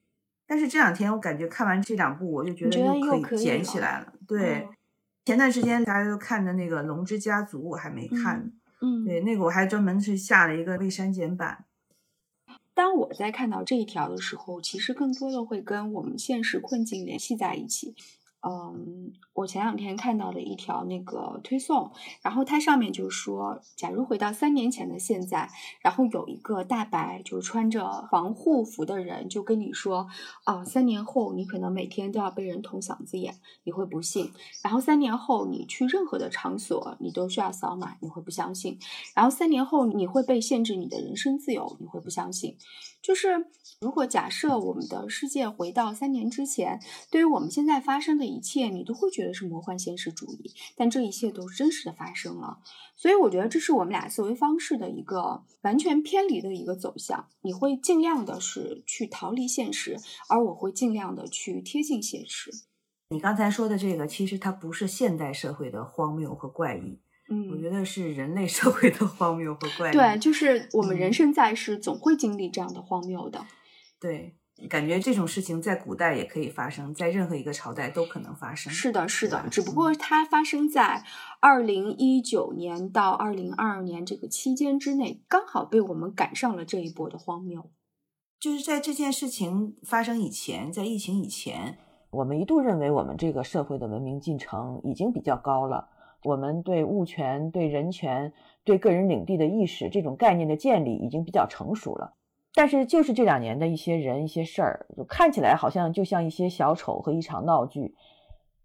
[0.48, 4.14] 但是这两天我感觉看完这两部，我就觉得又又可以捡起来了。
[4.28, 4.70] 对，嗯
[5.28, 8.52] 前段时间大家都看的那个《龙之家族》，我还没看呢。
[8.80, 11.66] 嗯，对，那个我还专门是下了一个未删减版。
[12.74, 17.94] 当我在看到这一条的时候，其实更多的会跟我们现实困境联系在一起。
[18.40, 21.92] 嗯，我前两天看到了一条那个推送，
[22.24, 25.48] 然后它上面就说，假如回到三年前的现在，
[25.80, 30.08] 然后有一个大白，就是穿着防护服的人，就跟你说，
[30.44, 34.32] 啊，三年后你可能每天都要被人捅嗓子眼，你会不信；
[34.64, 38.80] 然后三年后你去任何的场所，你都需要扫码，你会不相信；
[39.14, 42.58] 然后三年后你会被限制你的人身自由，你会不相信。
[43.00, 43.46] 就是
[43.80, 52.60] 如果假设我们的世界回到三年之前，对于我们现在发生的一切，你都会觉是魔幻现实主义，但这一切都是真实的发生了。
[52.96, 57.28] 所以我觉得这是我们俩思维方式的一个完全偏离的一个走向。
[57.42, 59.98] 你会尽量的是去逃离现实，
[60.30, 62.52] 而我会尽量的去贴近现实。
[63.10, 69.94] 你刚才说的这个，其实它不是现代社会的荒谬和怪异，嗯，我觉得是人类社会的荒谬和怪异。
[69.94, 73.46] 对，就是我们人嗯生在世，总会经历这样的荒谬的。
[74.00, 74.36] 对，
[74.68, 78.74] 感觉这种事情在古代也可以发生，在任何一个朝代都可能发生。
[78.74, 81.04] 是的，是的，只不过它发生在
[81.40, 87.70] 二零一九年到二零二二年这个期间之内，刚好被我们赶上了这一波的荒谬。
[88.40, 91.78] 就是在这件事情发生以前，在疫情以前，
[92.10, 95.90] 我们一度认为我们这个社会的文明进程已经比较高了，
[96.24, 102.17] 我们对物权、对人权、对个人领地的意识这种概念的建立已经比较成熟了。
[102.58, 107.94] 但是，就是这两年的一些人、一些事儿，就看起来好像就像一些小丑和一场闹剧，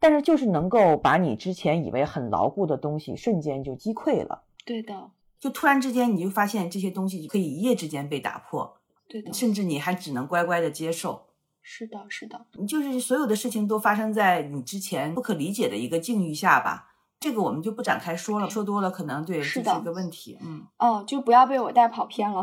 [0.01, 4.45] 但是就是能够把你之前以为很牢固的东西瞬间就击溃了。
[4.65, 8.79] 对的，就突然之间你就发现这些东西可以一夜之间被打破，
[9.11, 11.27] 对的，甚至你还只能乖乖的接受。
[11.61, 16.89] 是的，是的，你就是所有的事情都发生在你之前不可理解的一个境遇下吧。
[17.21, 20.39] 这个我们就不展开说了，说多了可能对是的这是一个问题。
[20.41, 22.43] 嗯，哦，就不要被我带跑偏了。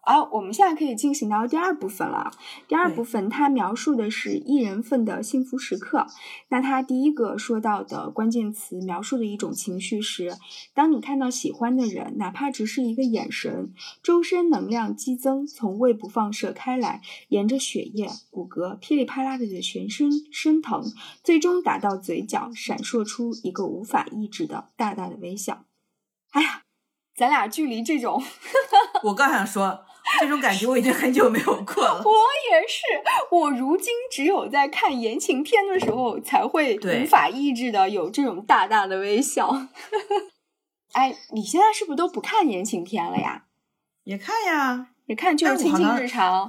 [0.00, 2.32] 啊，我们现在可以进行到第二部分了。
[2.66, 6.06] 第二部分它描述的是一人份的幸福时刻。
[6.48, 10.36] 那它第一个说到的关键词描述的一种情绪是：
[10.72, 20.82] 当你看到喜欢的人，哪怕只是一个眼神，周身能量激增，从胃部放射开来，沿着血液、骨骼噼里啪啦的在全身升腾，
[21.22, 25.66] 最终打到嘴角，闪烁出一个无法抑制的大大的微笑。
[26.30, 26.62] 哎呀，
[27.14, 28.22] 咱俩距离这种。
[29.04, 29.84] 我刚想说，
[30.18, 32.02] 这种感觉我已经很久没有过了。
[32.04, 32.12] 我
[32.50, 32.80] 也是，
[33.30, 39.48] 我如今只有在看言情片的时候，才会无法抑制的有这种大大的微笑。
[40.92, 43.44] 哎，你现在是不是都不看言情片了呀？
[44.04, 46.48] 也看呀，也看就是《亲近但我好像日常》。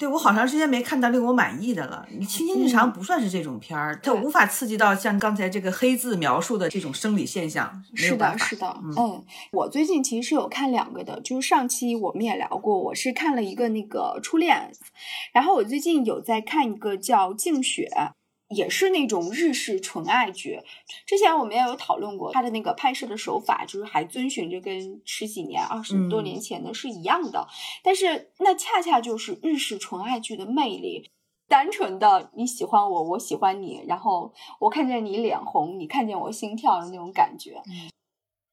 [0.00, 2.06] 对我好长时间没看到令我满意的了。
[2.10, 7.84] 你《亲近日常》不算是这种片儿，它无法刺激到像刚才这个黑字描述的这种生理现象。
[7.94, 14.70] 是的，是的，嗯嗯，我最近其实是有看两个的，就是上期我们也聊过，我是看了一个那个《初恋》，
[15.34, 17.86] 然后我最近有在看一个叫《静雪》。
[18.50, 20.60] 也是那种日式纯爱剧，
[21.06, 27.46] 之前我们也有讨论过，它的那个拍摄的手法，就是还遵循着跟十几年、二十多嗯年前的是一样的。
[27.84, 31.08] 但是那恰恰就是日式纯爱剧的魅力，
[31.48, 37.62] 单纯的你喜欢我，我喜欢你，然后我看见你脸红，你看见我心跳的那种感觉。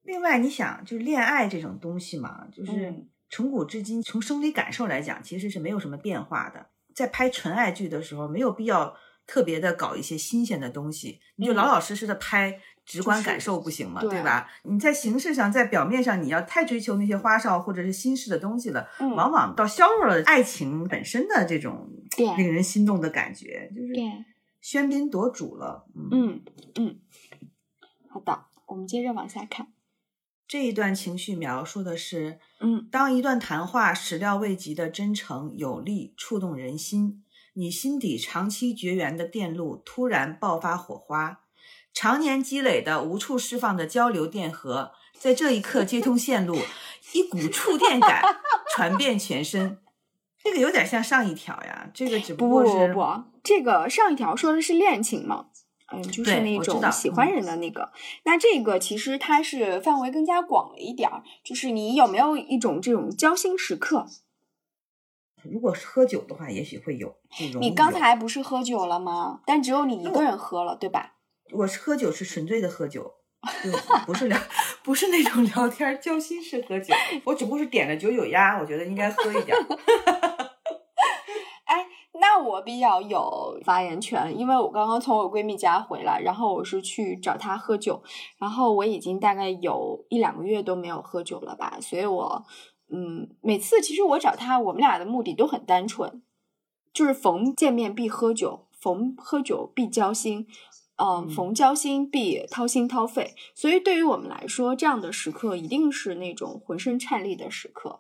[0.04, 6.68] 另外，你想，就是恋爱这种东西嘛，就是嗯从古至今，从生理感受来讲，其实是没有什么变化的。
[6.94, 8.96] 在拍纯爱剧的时候，没有必要
[9.28, 14.00] 特别的搞一些新鲜的东西，你就嗯老老实实的拍，直观感受不行吗？
[14.02, 14.50] 对对吧？
[14.64, 24.04] 你在形式上，在表面上，你要太追求那些花哨或者是新式的东西了，嗯往往到削弱了爱情本身的这种对令人心动的感觉，就是对，
[24.64, 25.86] 喧宾夺主了。
[25.94, 27.00] 嗯，嗯嗯，
[28.10, 29.68] 好的，我们接着往下看。
[30.48, 37.22] 这一段情绪描述的是，嗯，当一段谈话始料未及的真诚有力，触动人心，
[37.60, 41.40] 你心底长期绝缘的电路突然爆发火花，
[41.92, 46.60] 常年积累的无处释放的交流电荷，在这一刻接通线路，
[47.14, 48.22] 一股触电感
[48.76, 49.80] 传遍全身。
[50.44, 55.48] 这个有点像上一条呀，这个只不过是不不，这个上一条说的是恋情嘛，
[55.92, 57.92] 嗯，就是那种喜欢人的那个。
[58.26, 64.06] 那这个其实它是范围更加广了一点儿，就是你有没有一种这种交心时刻？
[65.52, 67.08] 如果是喝酒的话，也许会有。
[67.32, 69.42] 就容易你刚才不是喝酒了吗？
[69.46, 71.14] 但只有你一个人喝了，对吧？
[71.54, 73.04] 我是喝酒是纯粹的喝酒，
[73.64, 73.72] 就
[74.06, 74.38] 不是聊，
[74.84, 76.94] 不是那种聊天交心式喝酒。
[77.24, 79.66] 我只不过是点了九九鸭，我觉得应该喝一点儿。
[82.20, 88.02] 那我比较有发言权，因为我刚刚从我闺蜜家回来，然后我是去找她喝酒，
[88.40, 92.44] 然后我已经大概有一两个月都没有喝酒了吧，所以我，
[92.90, 96.22] 嗯，每次其实我找他，我们俩的目的都很单纯，
[96.94, 100.48] 就是逢见面必喝酒，逢喝酒必交心，
[100.96, 101.30] 嗯，嗯。
[101.30, 108.00] 逢交心必掏心掏肺，所以对于我们来说，这样的时刻一定是那种浑身颤栗的时刻，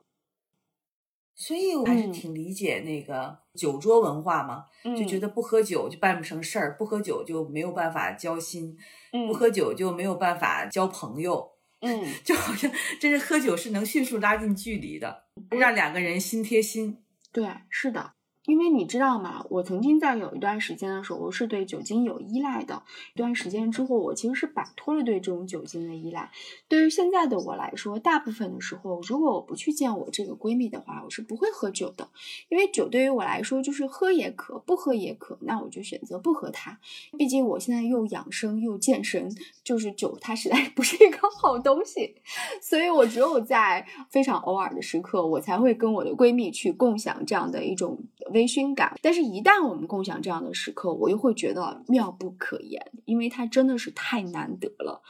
[1.36, 2.12] 所以我还是嗯。
[2.13, 8.78] 挺理解那个酒桌文化嘛，就觉得，得不喝酒就办不成事儿，不喝酒就没有办法交心，
[9.12, 9.28] 嗯。
[9.28, 12.13] 不喝酒就没有办法交朋友，嗯。
[12.23, 17.03] 就好像真是喝酒是能迅速拉近距离的，让两个人心贴心。
[17.31, 18.13] 对，是的，
[18.47, 19.45] 因为你知道吗？
[19.49, 22.81] 我曾经在有一段时间的时候我是对酒精有依赖的，
[23.13, 26.31] 一段时间之后，我其实是摆脱了对这种酒精的依赖。
[26.69, 32.07] 对于现在的我来说，大部分的时候，如果我不去见我这个闺蜜的话，我是不会喝酒的，
[32.47, 36.79] 因为酒对于我来说就是喝也可，不喝也可，那我就选择不喝它。
[37.17, 39.29] 毕竟我现在又养生又健身，
[39.62, 42.15] 就是酒它实在 不是一个好东西，
[42.62, 47.99] 所以我只有在非常偶尔的时刻，我才会跟我的闺蜜去共享这样的一种
[48.38, 48.97] 微醺感。
[49.02, 55.02] 但是，一旦我们共享这样的时刻，我又会觉得妙不可言，因为它真的是太难得了。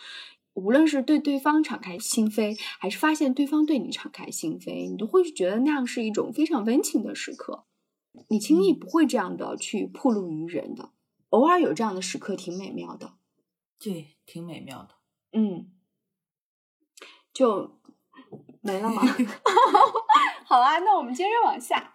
[0.54, 7.66] 无论是对对方敞开心扉，还是发现对方对你敞开心扉，你都会觉得那样是一种非常温情的时刻。
[8.30, 10.90] 你轻易不会这样的去暴露于人的，
[11.30, 13.14] 偶尔有这样的时刻挺美妙的。
[13.78, 14.96] 对，挺美妙的。
[15.34, 15.70] 嗯，
[17.32, 17.80] 就
[18.62, 19.04] 没了吗？
[20.44, 21.94] 好啊，那我们接着往下。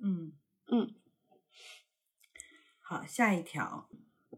[0.00, 0.32] 嗯
[0.72, 0.94] 嗯，
[2.78, 3.88] 好，下一条，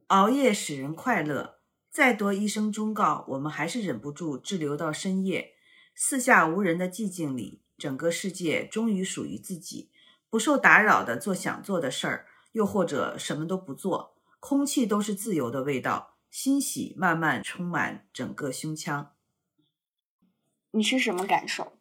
[0.07, 5.55] 熬夜使人快乐，再多医生忠告，我们还是忍不住滞留到深夜。
[5.95, 9.91] 四下无人的寂静里，整个世界终于属于自己，
[10.31, 19.13] 不受打扰的做想做的事儿，又或者什么都不做，空气都是自由的味道，欣喜慢慢充满整个胸腔，
[20.71, 21.79] 你是什么感受？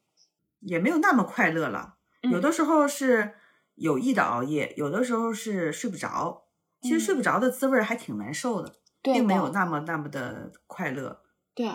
[0.60, 1.96] 也没有那么快乐了。
[2.24, 3.36] 有嗯的时候是
[3.82, 6.44] 有意的熬夜，有的时候是睡不着。
[6.84, 11.22] 其实睡不着的滋味儿还挺难受的，嗯对并没有那么那么的快乐。
[11.56, 11.68] 对，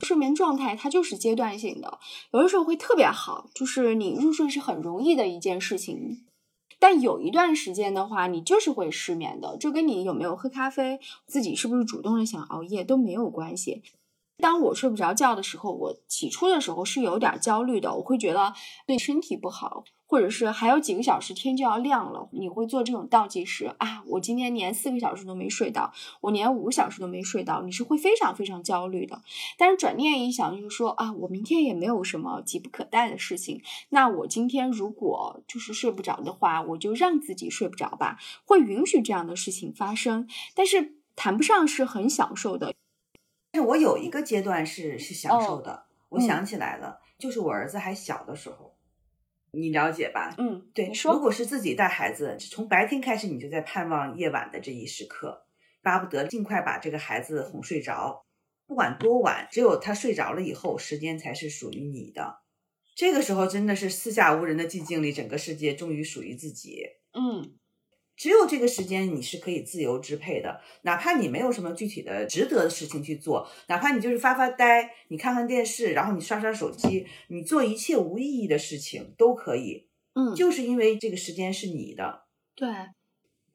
[0.00, 1.98] 睡眠状态它就是阶段性的，
[2.32, 6.24] 有的时候会特别好，就是你入睡是很容易的一件事情。
[6.80, 13.82] 但有一段时间的话，你就是会失眠的，这跟你有没有喝咖啡，自己是不是主动的想熬夜都没有关系。
[14.38, 18.52] 当我睡不着觉的时候，我起初的时候是有点焦虑的，我会觉得
[18.84, 29.20] 对身体不好，或者是还有几个小时天就要亮了，你会做这种倒计时啊，我今天连四个小时都没睡到，我连五个小时都没睡到，你是会非常非常焦虑的。
[29.58, 42.72] 但是转念一想，就是说啊，我明天也没有什么急不可待的事情，那我今天如果就是睡不着的话，我就让自己睡不着吧，会允许这样的事情发生，但是谈不上是很享受的。
[43.50, 48.73] 但是我有一个阶段是是享受的，我嗯想起来了，就是我儿子还小的时候，
[49.56, 50.34] 你了解吧？
[50.38, 55.46] 嗯，对，你说如果是自己带孩子，从白天开始你就在盼望夜晚的这一时刻，
[55.82, 58.24] 巴不得尽快把这个孩子哄睡着，
[58.66, 62.40] 不管多晚，只有他睡着了以后，时间才是属于你的。
[62.96, 66.82] 这个时候真的是四下无人的寂静里，整个世界终于属于自己。
[67.12, 67.54] 嗯
[68.16, 82.24] 只有这个时间你是可以自由支配的，哪怕你没有什么具体的值得的事情去做，哪怕你就是发发呆，你看看电视，然后你刷刷手机，你做一切无意义的事情都可以，嗯，就是因为这个时间是你的。
[82.54, 82.68] 对。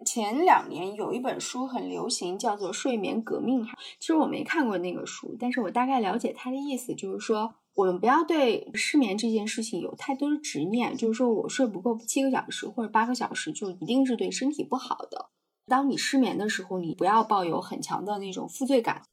[0.05, 3.61] 前两年有一本书很流行，叫做《睡眠革命》。
[3.99, 15.29] 其实我没看过那个书，但是我大概了解它的意思，就是说我们不要对失眠这件事情有太多的执念，就是说我睡不够七个小时或者八个小时，就一定是对身体不好的。
[15.65, 19.03] 当你失眠的时候，你不要抱有很强的那种负罪感。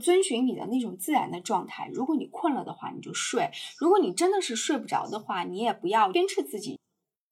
[0.00, 1.90] 遵循你的那种自然的状态。
[1.92, 6.78] 如果你困了的话，你就睡；如果你真的是睡不着的话，你也不要鞭笞自己。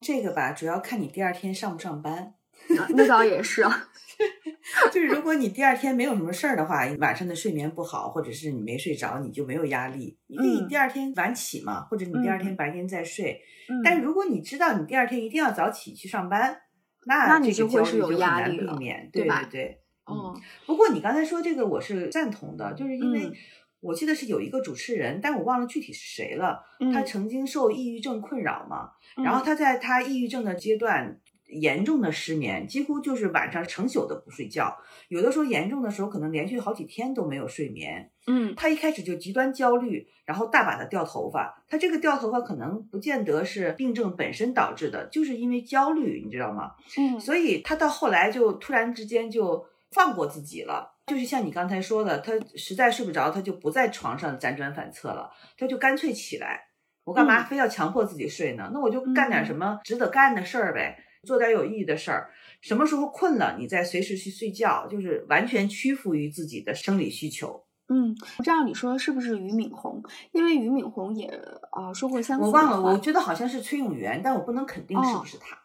[0.01, 2.35] 这个吧，主要看你第二天上不上班。
[2.95, 3.89] 那倒也是啊，
[4.91, 13.41] 就是如果你第二天没有什么事儿的话，晚上的睡眠不好，或者是你没睡着，你就没有压力，因为你第二天晚起嘛，或者你第二天白天再睡。
[13.83, 16.57] 但如果你知道你第二天一定要早起去上班，
[17.05, 18.73] 那你就会是有压力了，
[19.11, 19.47] 对吧？
[19.49, 20.33] 对，嗯。
[20.65, 23.31] 不过你刚才说这个我是赞同的，就是因为
[23.79, 26.63] 我记得是有一个主持人，但我忘了具体是谁了，
[26.93, 28.91] 他曾经受抑郁症困扰嘛，
[29.23, 31.19] 然后他在他抑郁症的阶段。
[31.47, 34.77] 严重的失眠，几乎就是晚上成宿的不睡觉，
[35.07, 38.11] 有的时候严重的时候可能连续好几天都没有睡眠。
[38.27, 41.63] 嗯，他一开始就极端焦虑，然后大把的掉头发。
[41.69, 46.71] 他这个掉头发可能不见得是病症本身导致的，就是因为焦虑，你知道吗？
[46.97, 56.65] 嗯，所以他到后来就突然之间就放过自己了，就是像你刚才说的，他实在睡不着，他就不在床上辗转反侧了，他就干脆起来。
[57.05, 58.69] 我干嘛非要强迫自己睡呢？
[58.73, 61.01] 那我就干点什么值得干的事儿呗。
[61.27, 62.29] 做点有意义的事儿，
[62.61, 67.65] 什么时候困了，你再随时去睡觉，就是完全屈服于自己的生理需求。
[67.89, 70.01] 嗯，不知道你说的是不是俞敏洪？
[70.31, 71.27] 因为俞敏洪也
[71.71, 75.57] 啊说过相似我忘了，我觉得好像是崔永元，但我不能肯定是不是他。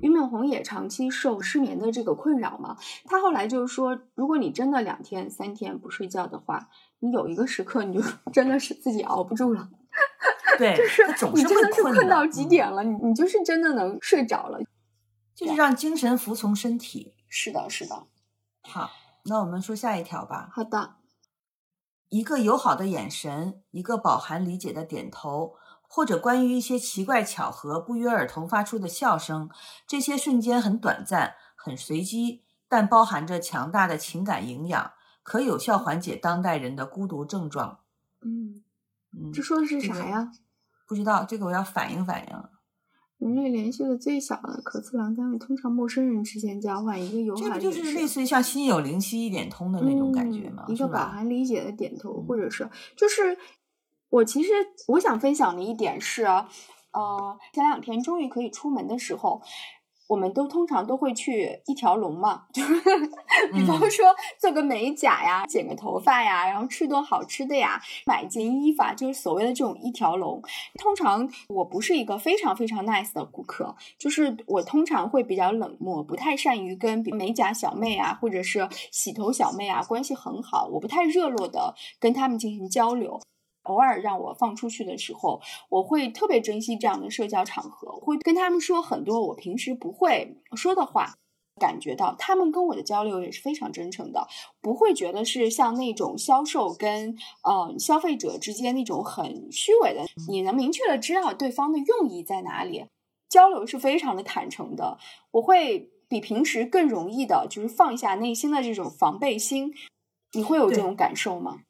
[0.00, 6.68] 俞敏洪也长期受失眠的这个困扰嘛，他后来就是说，如果你真的两天三天不睡觉的话，
[7.00, 9.68] 你有一个时刻你就 真的是自己熬不住了。
[10.56, 11.02] 对，就是
[11.34, 14.58] 你真的是困到极点了，你你就是真的能睡着了。
[15.34, 17.14] 就是让精神服从身体。
[17.28, 18.06] 是的，是的。
[18.62, 18.90] 好，
[19.24, 20.48] 那我们说下一条吧。
[20.52, 20.96] 好的。
[22.10, 29.50] 一个友好的眼神，一个饱含理解的点头，或者关于一些奇怪巧合不约而同发出的笑声，
[29.84, 34.92] 这些瞬间很短暂、很随机，但包含着强大的情感营养，
[35.24, 37.80] 可有效缓解当代人的孤独症状。
[38.20, 38.62] 嗯
[39.10, 40.30] 嗯，这说的是啥呀？
[40.86, 42.44] 不知道，这个我要反映反映。
[43.24, 50.66] 人类联系的最小的可测量单位，通常陌生人之间交换一个友好的这不就是类似于像心有灵犀一点通的那种感觉吗？
[50.68, 53.38] 一个饱含理解的点头，或者是就是
[54.10, 54.50] 我其实
[54.88, 59.40] 我想分享的一点是，呃，前两天终于可以出门的时候。
[60.06, 62.74] 我们都通常都会去一条龙嘛， 就是
[63.52, 64.06] 比方说
[64.38, 70.42] 做个美甲呀、剪个头发呀，然后吃顿好吃的呀、买一件衣服，啊就是所谓的这种一条龙。
[70.78, 83.20] 通常我不是一个非常非常 nice 的顾客，就是我通常会比较冷漠，不太善于跟美甲小妹啊，或者是洗头小妹啊关系很好，我不太热络的跟他们进行交流。
[83.64, 91.14] 偶尔让我放出去的时候，我会特别珍惜这样的社交场合，会跟他们说很多我平时不会说的话，
[91.60, 94.26] 感觉到他们跟我的交流也是非常真诚的，
[94.60, 102.84] 不会觉得是像那种销售跟呃消费者之间那种很虚伪的，你能明确的知道对方的用意在哪里，
[103.28, 104.98] 交流是非常的坦诚的，
[105.30, 109.72] 我会比平时更容易的，就是放下内心的这种防备心，
[110.32, 111.60] 你会有这种感受吗？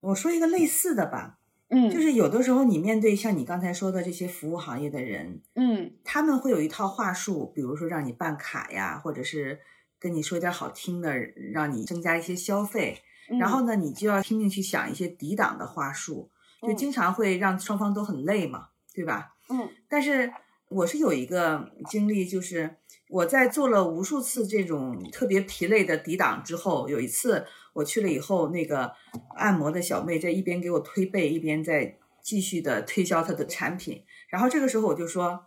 [0.00, 1.38] 我说一个类似的吧，
[1.68, 9.60] 嗯，就是有的时候你面对像你刚才说的这些服务行业的人，嗯，他们会有一套话术，比如说让你办卡呀，或者是
[9.98, 11.14] 跟你说点好听的，
[11.52, 13.02] 让你增加一些消费，
[13.38, 16.30] 然后呢，你就要拼命去想一些抵挡的话术，
[16.62, 19.34] 就经常会让双方都很累嘛，对吧？
[19.50, 20.32] 嗯，但是
[20.70, 22.76] 我是有一个经历，就是
[23.10, 27.44] 我在做了无数次这种特别疲累的抵挡之后，有一次。
[27.74, 28.92] 我去了以后，那个
[29.36, 34.04] 按摩的小妹在一边给我推背，一边在继续的推销她的产品。
[34.28, 35.46] 然后这个时候我就说，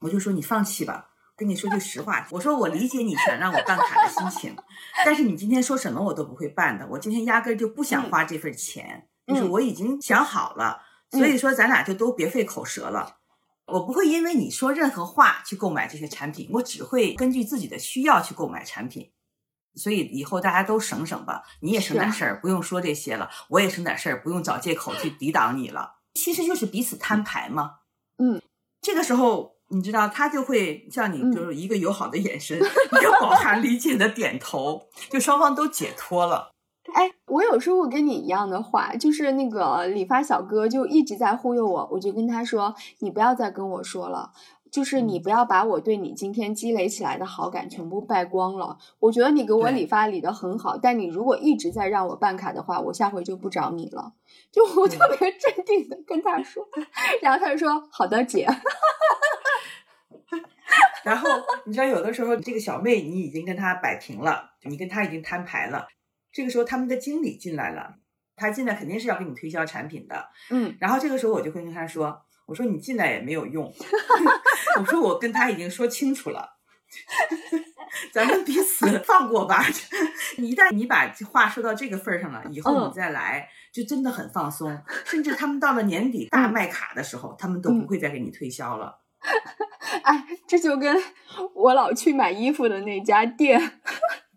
[0.00, 1.10] 我就说你放弃吧。
[1.36, 4.56] 跟你说句实话，我说我理解你想让我办卡的心情，
[5.04, 6.86] 但是你今天说什么我都不会办的。
[6.88, 10.82] 我今天压根就不想花这份钱，就是我已经想好了。
[11.10, 13.16] 所以说咱俩就都别费口舌了。
[13.66, 19.10] 我不会因为你说任何话去购买这些产品，我只会根据自己的需要去购买产品。
[19.74, 25.96] 所以以后大家都省省吧，你也省点事儿，不用说这些了；我也省点事儿，不用找借口去抵挡你了。
[26.14, 27.78] 其实就是彼此摊牌嘛。
[28.18, 28.40] 嗯，
[28.80, 36.50] 这个时候你知道，他就会像你，就是一个友好的眼神，一个饱含理解的点头，就双方都解脱了。
[36.92, 44.32] 哎，我有说过跟你一样的话，就是那个理发小哥就一直在忽悠我，我就跟他说：“你不要再跟我说了。”
[44.74, 48.76] 就是你不要把我对你今天积累起来的好感全部败光了。
[48.98, 54.14] 我觉得你给我理发理的很好，但你如果一直在让我办卡的话，我下回就不找你了。
[54.50, 56.66] 就我特别镇定的跟他说，
[57.22, 58.48] 然后他就说：“好的，姐。
[61.04, 61.28] ”然后
[61.66, 65.86] 你知道，有的时候这个小妹你已经跟他摆平了，你跟他已经摊牌了，
[66.32, 67.94] 这个时候他们的经理进来了，
[68.34, 70.30] 他进来肯定是要给你推销产品的。
[70.50, 73.64] 嗯然后这个时候我就会跟他说：“我说你进来也没有用，
[74.78, 76.48] 我说我跟他已经说清楚了，
[78.12, 79.64] 咱们彼此放过吧。
[80.36, 84.76] 一旦你把话说到这个份儿上了，以后嗯你再来、就真的很放松。
[85.04, 89.00] 甚至他们到了年底大卖卡的时候，他们都不会再给你推销了。
[90.02, 90.96] 哎，这就跟
[91.54, 93.80] 我老去买衣服的那家店，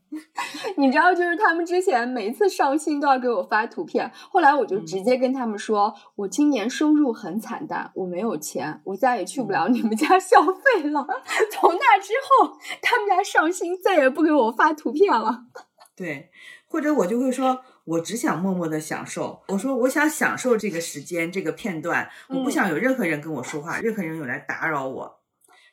[0.77, 11.05] 你知道，就是他们之前每次上新都要给我发图片，后来我就直接跟他们说，我今年收入很惨淡，我没有钱，我再也去不了你们家消费了。
[11.51, 15.45] 从那之后，他们家上新再也不给我发图片了。
[15.95, 16.29] 对，
[16.67, 19.41] 或者我就会说，我只想默默的享受。
[19.47, 25.19] 我说，我想享受这个时间，这个片段，我不嗯想有任何人跟我说话，任何人有来打扰我。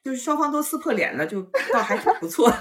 [0.03, 2.53] 就是双方都撕破脸了，就倒还挺不错，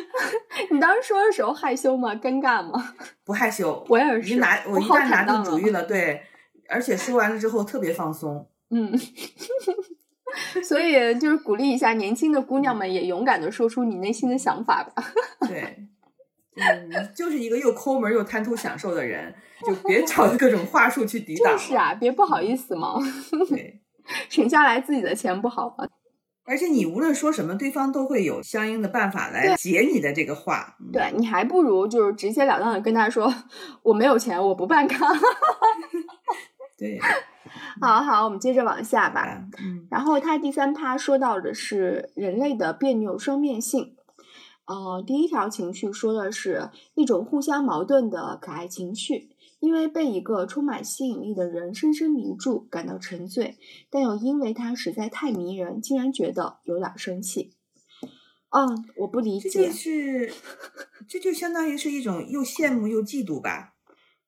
[0.70, 2.14] 你当时说的时候害羞吗？
[2.14, 2.94] 尴尬吗？
[3.24, 3.84] 不害羞。
[3.88, 6.22] 我也是，一拿我一旦拿定主意了，对，
[6.68, 8.48] 而且说完了之后特别放松。
[8.70, 8.92] 嗯，
[10.64, 15.04] 所以就是鼓励一下年轻的姑娘们，也勇敢的说出你内心的想法吧。
[15.46, 15.86] 对，
[16.56, 19.34] 嗯就是一个又抠门又贪图享受的人，
[19.66, 21.52] 就别找各种话术去抵挡。
[21.52, 22.94] 就是啊，别不好意思嘛，
[23.50, 23.80] 对，
[24.30, 25.86] 省下来自己的钱不好吗？
[26.44, 30.76] 而且你无论说什么，对方都会有相应的办法来解你的这个话。
[30.80, 33.32] 嗯对你还不如就是直截了当的跟他说，
[33.82, 35.06] 我没有钱，我不办卡。
[36.76, 36.98] 对，
[37.80, 39.42] 好好，我们接着往下吧。
[39.60, 43.94] 嗯然后他第三趴说到的是人类的别扭双面性。
[44.64, 49.28] 呃，第一条情绪说的是一种互相矛盾的可爱情绪，
[49.62, 53.56] 因为被一个充满吸引力的人深深迷住，感到沉醉，
[53.88, 57.54] 但又因为他实在太迷人，竟然觉得有点生气。
[58.50, 59.68] 嗯，我不理这解。
[59.68, 60.34] 就是，
[61.08, 63.74] 这就相当于是一种又羡慕又嫉妒吧，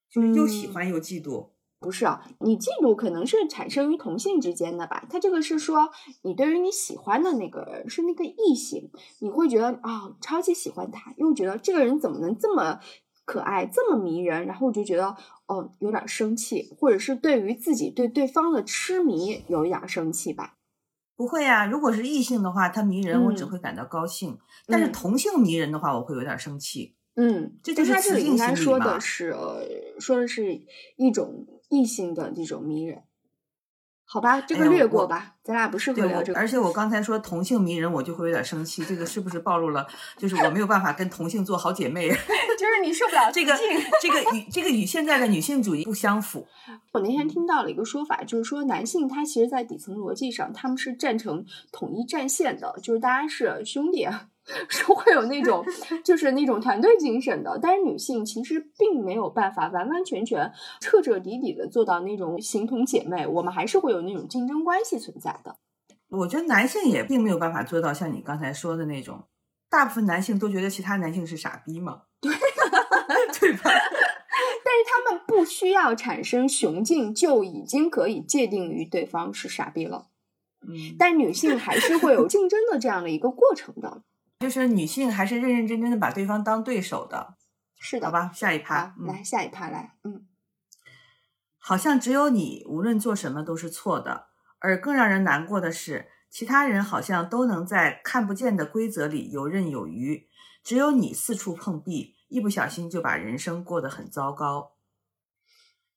[0.09, 1.49] 就是又喜嗯欢又嫉妒。
[1.81, 5.05] 不是啊，你嫉妒可能是产生于同性之间的吧？
[5.11, 5.91] 他这个是说，
[6.23, 12.79] 你对于你喜欢的那个人是那个异性，你会觉得啊、超级喜欢他，又觉得这个人怎么能这么
[13.25, 15.17] 可爱、这么迷人，然后我就觉得
[15.47, 20.55] 哦有点生气，或者是对于自己对对方的痴迷有一点生气吧？
[21.17, 24.33] 不会呀、如果是异性的话，他迷人，我只嗯会感到高兴；
[24.67, 26.97] 但是嗯同性迷人的话，我会有点生气。
[27.17, 29.65] 嗯，这就是但他这里雌性应该说心理嘛的是，呃
[30.01, 30.61] 说的是
[30.97, 33.05] 一种异性的这种迷人。
[34.07, 36.39] 好吧，这个略过吧，咱俩不适合，聊这个。
[36.39, 39.87] 而且我刚才说同性迷人，我就会有点生气，这个是不是暴露了？
[40.19, 42.21] 就是我没有办法跟同性做好姐妹，就是
[42.85, 43.57] 你受不了这个
[44.01, 46.47] 这个与这个与现在的女性主义不相符。
[46.93, 54.29] 我那天听到了一个说法，就是说男性他其实，在底层逻辑上，他们是站成统一战线的，就是大家是兄弟，啊
[54.69, 55.65] 是会有那种
[56.05, 57.59] 就是那种团队精神的。
[57.61, 65.57] 但是女性其实并没有办法完完全全、彻彻底底的做到那种形同姐妹，我们还是会有那种竞争关系存在的。
[66.11, 69.25] 我觉得男性也并没有办法做到像你刚才说的那种，
[69.69, 72.33] 大部分男性都觉得其他男性是傻逼嘛，对
[73.63, 80.09] 但是他们不需要产生雄竞，就已经可以界定于对方是傻逼了。
[80.67, 84.03] 嗯，但女性还是会有竞争的这样的一个过程的。
[84.41, 87.35] 就是女性还是认认真真的把对方当对手的，
[87.79, 88.31] 是的，好吧？
[88.35, 90.27] 下一趴，，嗯来下一趴来，嗯。
[91.59, 94.27] 好像只有你无论做什么都是错的，
[94.59, 100.29] 而更让人难过的是，其他人好像都能在看不见的规则里游刃有余，
[100.63, 104.73] 只有你四处碰壁，一不小心就把人生过得很糟糕。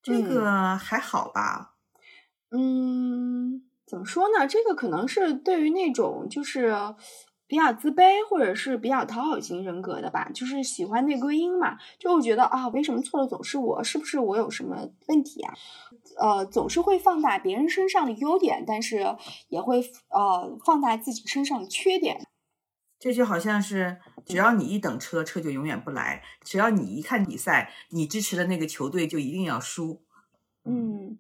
[0.01, 1.75] 这嗯个还好吧？
[2.51, 4.47] 嗯，怎么说呢？
[4.47, 6.73] 这个可能是对于那种就是
[7.45, 13.84] 比较自卑或者是比较讨好型人格的吧，就是喜欢内归因嘛，就会觉得啊，为什么错的总是我？
[13.84, 15.53] 是不是我有什么问题啊？
[16.19, 19.17] 呃，总是会放大别人身上的优点，但是
[19.49, 22.28] 也会呃放大自己身上的缺点。
[22.99, 30.03] 这就好像是，只要你一等车，车就永远不来；只要你一看比赛，你支持的那个球队就一定要输。
[30.65, 31.17] 嗯，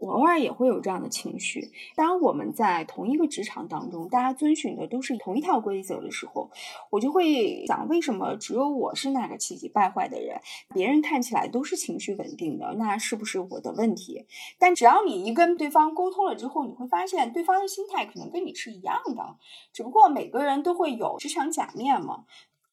[0.00, 1.70] 我偶尔也会有这样的情绪。
[1.94, 6.50] 当我们在同一个职场当中，大家遵循的都是同一套规则的时候，
[6.90, 10.40] 我就会想，为什么只有我是那个气急败坏的人，
[10.74, 14.26] 别人看起来都是情绪稳定的，那是不是我的问题？
[14.58, 19.36] 但只要你一跟对方沟通了之后，你会发现对方的心态可能跟你是一样的，
[19.72, 22.24] 只不过每个人都会有职场假面嘛。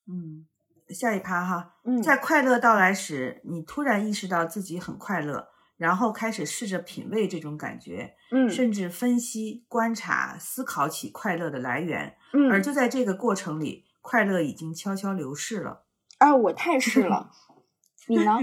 [0.07, 0.47] 嗯，
[0.89, 12.17] 下一趴哈，嗯，在快乐到来时，你突然意识到自己很快乐，然后开始试着品味这种感觉，嗯甚至分析、观察、思考起快乐的来源。
[12.33, 15.85] 嗯而就在这个过程里，快乐已经悄悄流逝了。
[16.17, 17.31] 啊，我太是了。
[18.09, 18.37] 你呢？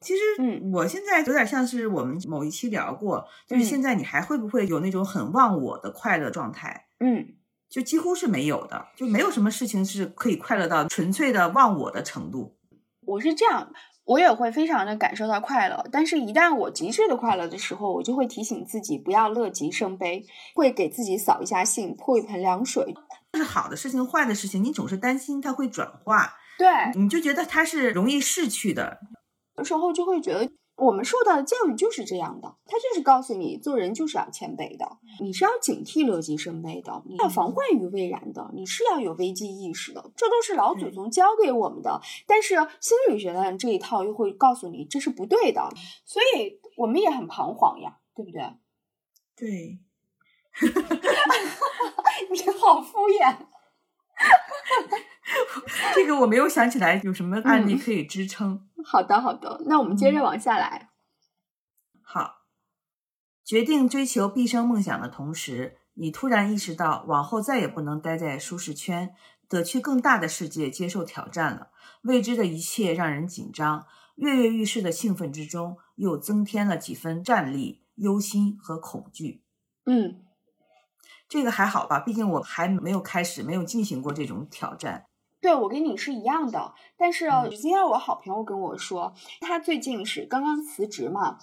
[0.00, 6.88] 其实，嗯，我现在有点像是我们某一期聊过，就是嗯现在你还会不会有那种很忘我的快乐状态？
[7.00, 7.36] 嗯，
[7.70, 12.58] 就几乎是没有的，就没有什么事情是可以快乐到纯粹的忘我的程度。
[13.06, 13.72] 我是这样，
[14.04, 20.24] 我也会非常的感受到快乐，但是，一旦我极致的快乐的时候，我就会提醒自己不要乐极生悲，
[20.54, 22.94] 会给自己扫一下兴，泼一盆凉水。
[23.34, 29.00] 是好的事情、坏的事情，你总是担心它会转化，对，你就觉得它是容易逝去的。
[29.56, 30.50] 有时候就会觉得。
[30.76, 42.00] 我们受到的教育就是这样的，他就是告诉你做人就是要谦卑的，你是要警惕乐极生悲的，你要防患于未然的，你是要有危机意识的，这都是老祖宗教给我们的。
[42.26, 45.68] 但是心理学的这一套又会告诉你这是不对的，
[46.04, 48.42] 所以我们也很彷徨呀，对不对？
[49.36, 49.78] 对，
[52.30, 53.36] 你好敷衍。
[55.94, 58.68] 这个我没有想起来有什么案例嗯可以支撑。
[58.84, 60.90] 好的，好的，那我们接着往下来。
[62.02, 62.42] 好，
[63.42, 69.14] 决定追求毕生梦想的同时，你突然意识到往后再也不能待在舒适圈，
[69.48, 71.70] 得去更大的世界接受挑战了。
[72.02, 79.42] 未知的一切让人紧张，跃跃欲试的兴奋之中，又增添了几分战栗、忧心和恐惧。
[79.86, 80.20] 嗯
[81.26, 85.06] 这个还好吧，毕竟我还没有开始，没有进行过这种挑战。
[85.44, 91.38] 对，我跟你是一样的，但是嗯今天我好朋友跟我说，他最近是刚刚辞职嘛，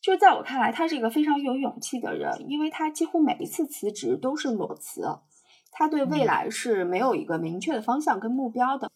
[0.00, 5.02] 就在我看来，他是一个非常有勇气的人，因为他几乎每一次辞职都是裸辞，
[5.70, 8.90] 他对未嗯来是没有一个明确的方向跟目标的。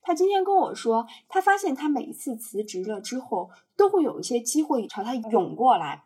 [0.00, 6.02] 他今天跟我说，他发现他每一次辞职了之后，都会有一些机会朝他涌过来。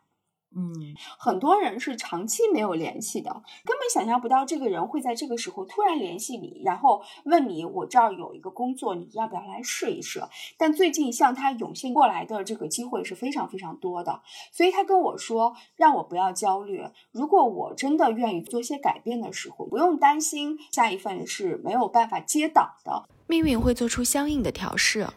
[0.59, 3.29] 嗯，很多人是长期没有联系的，
[3.63, 10.19] 根本想象不到这个人会在这个时候突然联系你，然后问你：“我这儿有一个工作，你要不要来试一试？”
[10.57, 16.83] 但最近向他涌现过来的这个机会是非常非常多的，所以他跟我说，让我不要焦虑。
[17.11, 25.07] 如果我真的愿意做些改变的时候，不用担心下一份是没有办法接档的，命运会做出相应的调试。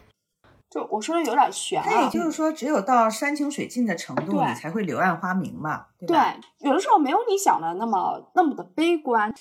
[0.71, 2.09] 就我说的有点悬那也啊。
[2.09, 6.17] 就是说，只有到山穷水尽的程度，你才会柳暗花明嘛，对对？，
[6.59, 9.31] 有的时候没有你想的那么那么的悲观。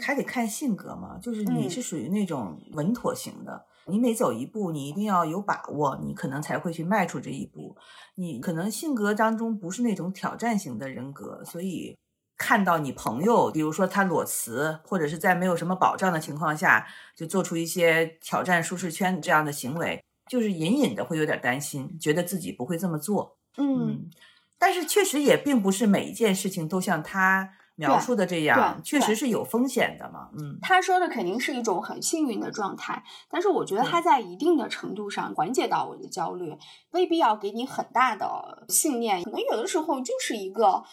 [0.00, 7.76] 还得看性格嘛，就是你嗯是属于那种稳妥型的，你每走一步，你一定要有把握，你可能才会去迈出这一步。
[8.14, 11.96] 你可能性格当中不是那种挑战型的人格，所以
[12.36, 16.86] 看到你朋友，比如说他裸辞，或者是在没有什么保障的情况下，
[17.16, 23.36] 就做出一些挑战舒适圈这样的行为，就是隐隐的会有点担心，觉得自己不会这么做。
[23.56, 24.10] 嗯，嗯，
[24.58, 30.30] 但是确实也并不是每一件事情都像他描述的这样，确实是有风险的嘛。
[30.38, 36.56] 嗯，他说的肯定是一种很幸运的状态，但是我觉得他在一定的程度上缓解到我的焦虑，
[36.90, 40.84] 未必要给你很大的信念，可能有的时候就是一个。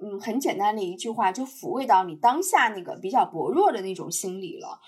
[0.00, 4.78] 嗯，很简单的一句话，就抚慰到你当下那个比较薄弱的那种心理了。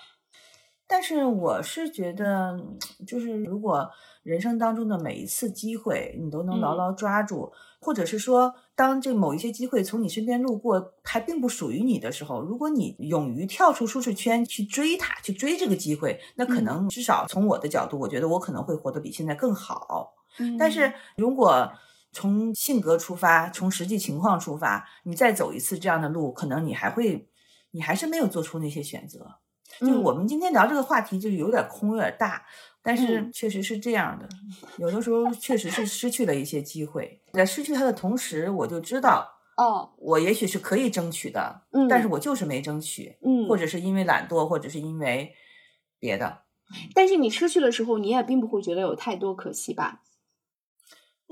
[0.92, 2.58] 但是我是觉得，
[3.06, 3.88] 就是如果
[4.24, 20.14] 人生当中的每一次机会你都能牢嗯牢抓住，或者是说，当这某一些机会从你身边路过，还并不属于你的时候，如果你勇于跳出舒适圈去追它，去追这个机会，那可嗯能至少从我的角度，我觉得我可能会活得比现在更好。
[20.38, 21.72] 嗯但是如果
[22.12, 27.28] 从性格出发，从实际情况出发，你再走一次这样的路，可能你还会，
[27.70, 29.36] 你还是没有做出那些选择。
[29.78, 32.44] 就是嗯我们今天聊这个话题，就是有点空，有点大，
[32.82, 34.28] 但是嗯确实是这样的。
[34.78, 45.34] 有的时候确实是失去了一些机会，在失去它的同时，我就知道哦，我也许是可以争取的，嗯，但是我就是没争取，嗯，或者是因为懒惰，或者是因为
[45.98, 46.42] 别的。
[46.94, 50.02] 但是你失去的时候，你也并不会觉得有太多可惜吧？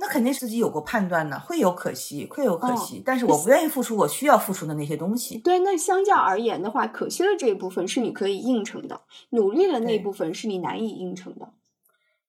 [0.01, 5.39] 那肯定自己有过判断呢，会有可惜，会有可哦惜，但是我不愿意付出我需要付出的那些东西。
[5.39, 11.53] 对，那相较而言的话，可惜的这一部分是你可以应承的，努力的那一部分是你难以应承的。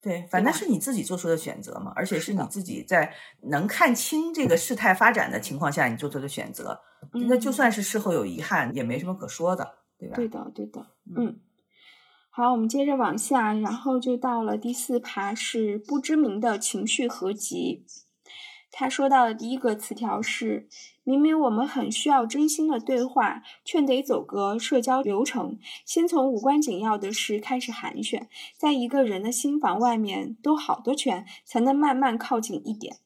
[0.01, 3.13] 对，反正是你自己做出的选择嘛，而且是你自己在
[3.43, 6.80] 能看清这个事态发展的情况下，你做出的选择。
[7.30, 10.15] 那就嗯算是事后有遗憾，也没什么可说的，对吧？
[10.15, 10.80] 对的，对的，
[11.15, 11.39] 嗯嗯。
[12.41, 17.83] 好，我们接着往下，然后就到了第四趴，是不知名的情绪合集。
[18.71, 20.69] 他说到的第一个词条是：
[21.03, 28.27] 明明我们很需要真心的对话，却得走个社交流程，先从无关紧要的事开始寒暄，
[28.57, 32.99] 在一个人的心房外面兜好多圈，才能慢慢靠近一点。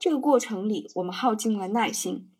[0.00, 2.30] 这个过程里，我们耗尽了耐心。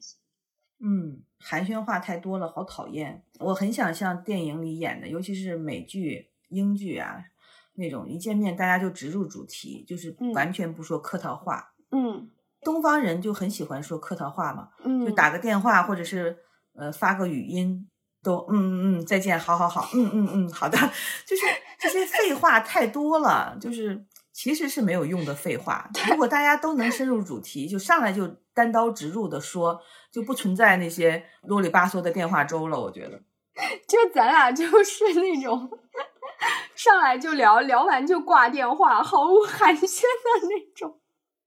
[0.80, 3.22] 嗯，寒暄话太多了，好讨厌。
[3.40, 7.16] 我很想像电影里演的，尤其是美剧、英剧啊，
[7.74, 11.72] 那种一见面大家就直入主题，就是嗯完全不说客套话。
[11.90, 12.30] 嗯
[12.62, 16.36] 东方人就很喜欢说客套话嘛，嗯，就打个电话或者是
[16.74, 17.88] 呃发个语音，
[18.22, 20.76] 都嗯嗯嗯再见，好好好，嗯嗯嗯好的，
[21.24, 21.42] 就是
[21.78, 25.88] 这些废话太多了，就是其实是没有用的废话。
[26.10, 29.80] 如果大家都能深入主题，就上来就单刀直入的说，
[30.10, 32.78] 就不存在那些啰里吧嗦的电话粥了。
[32.80, 33.22] 我觉得，
[33.86, 35.70] 就咱俩就是那种
[36.74, 40.98] 上来就聊，聊完就挂电话，毫无寒暄的那种。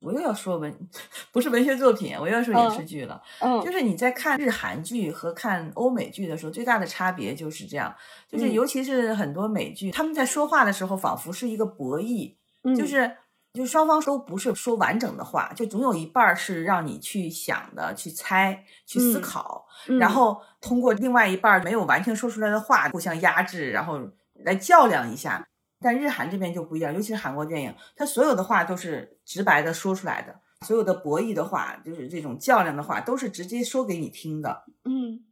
[0.02, 0.76] 我又要说文，
[1.32, 3.22] 不是文学作品，我又要说影视剧了。
[3.40, 7.96] 嗯就是你在看日韩剧和看欧美剧的时候，最大的差别就是这样，
[8.28, 13.16] 就是嗯尤其是很多美剧，他们在说话的时候仿佛是一个博弈，嗯，就是
[13.54, 24.00] 就双方都不是说完整的话，就总有一半儿是让你去想的、去猜、去思嗯考，嗯然后通过另外一半儿没有完全说出来的话互相压制，然后
[24.46, 25.48] 来较量一下。
[25.84, 34.66] 但日韩这边就不一样，尤其是韩国电影，它所有的话都是直白的说出来的，所有的博弈的话，就是这种较量的话，都是直接说给你听的。
[34.86, 35.26] 嗯，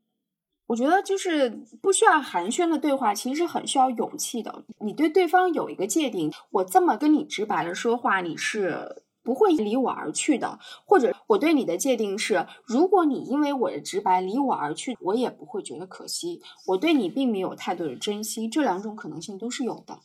[0.65, 1.51] 我觉得就是
[1.83, 4.63] 不需要寒暄的对话，其实很需要勇气的。
[4.79, 10.57] 你对对方有一个界定，我这么跟你直白的说话，你是不会离我而去的。
[10.87, 16.41] 或者我对你的界定是，如果你因为我的直白离我而去，我也不会觉得可惜。
[16.65, 19.99] 我对你并没有太多的珍惜，这两种可能性都是有的。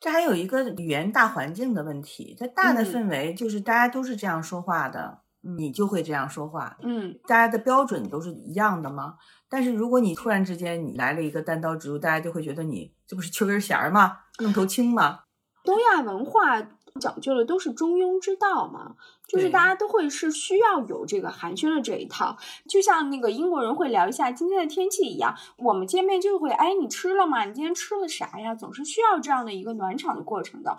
[0.00, 6.76] 这还有一个语言大环境的问题，它大的嗯氛围就是大家都是这样说话的，你就会这样说话。
[6.82, 9.14] 嗯大家的标准都是一样的吗？
[9.48, 14.18] 但是如果你突然之间你来了一个单刀直入，大家就会觉得你这不是缺根弦儿吗？
[14.38, 15.20] 愣头青吗？
[15.64, 16.62] 东亚文化
[16.98, 18.96] 讲究的都是中庸之道嘛，
[19.26, 22.36] 就是大家都会是需要有这个寒暄的这一套，
[22.68, 27.44] 就像那个英国人会聊一下今天的天气一样，我们见面就会，哎，你吃了吗？
[27.44, 28.54] 你今天吃了啥呀？
[28.54, 30.76] 总是需要这样的一个暖场的过程的。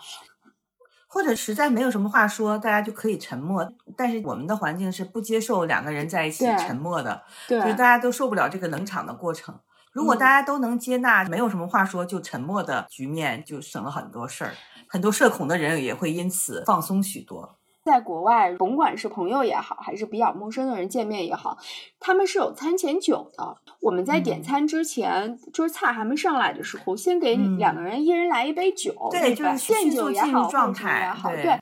[1.11, 3.67] 或者实在没有什么话说，大家就可以沉默。
[3.97, 9.59] 但是我们的环境是不接受两个人在一起沉默的，对就是大家都受不了这个冷场的过程。
[9.91, 14.53] 如果嗯大家都能接纳没有什么话说就沉默的局面，就省了很多事儿。
[14.89, 17.57] 很多社恐的人也会因此放松许多。
[17.85, 21.57] 在国外，甭管是朋友也好，还是比较陌生的人见面也好，
[21.99, 23.57] 他们是有餐前酒的。
[23.79, 29.33] 我们在点嗯餐之前，就是菜还没上来的时候，先给嗯两个人一人来一杯酒，对？
[29.33, 31.59] 就是现酒也好，状态也好，对对。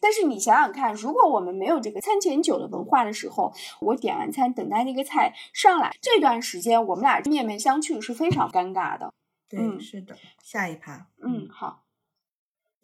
[0.00, 9.12] 但是你想想看，如果我们没有这个餐前酒的文化的时候，我点完餐等待那个菜上来，这段时间我们俩面面相觑是非常尴尬的。
[9.48, 10.14] 对，嗯是的。
[10.42, 11.82] 下一趴，嗯，好，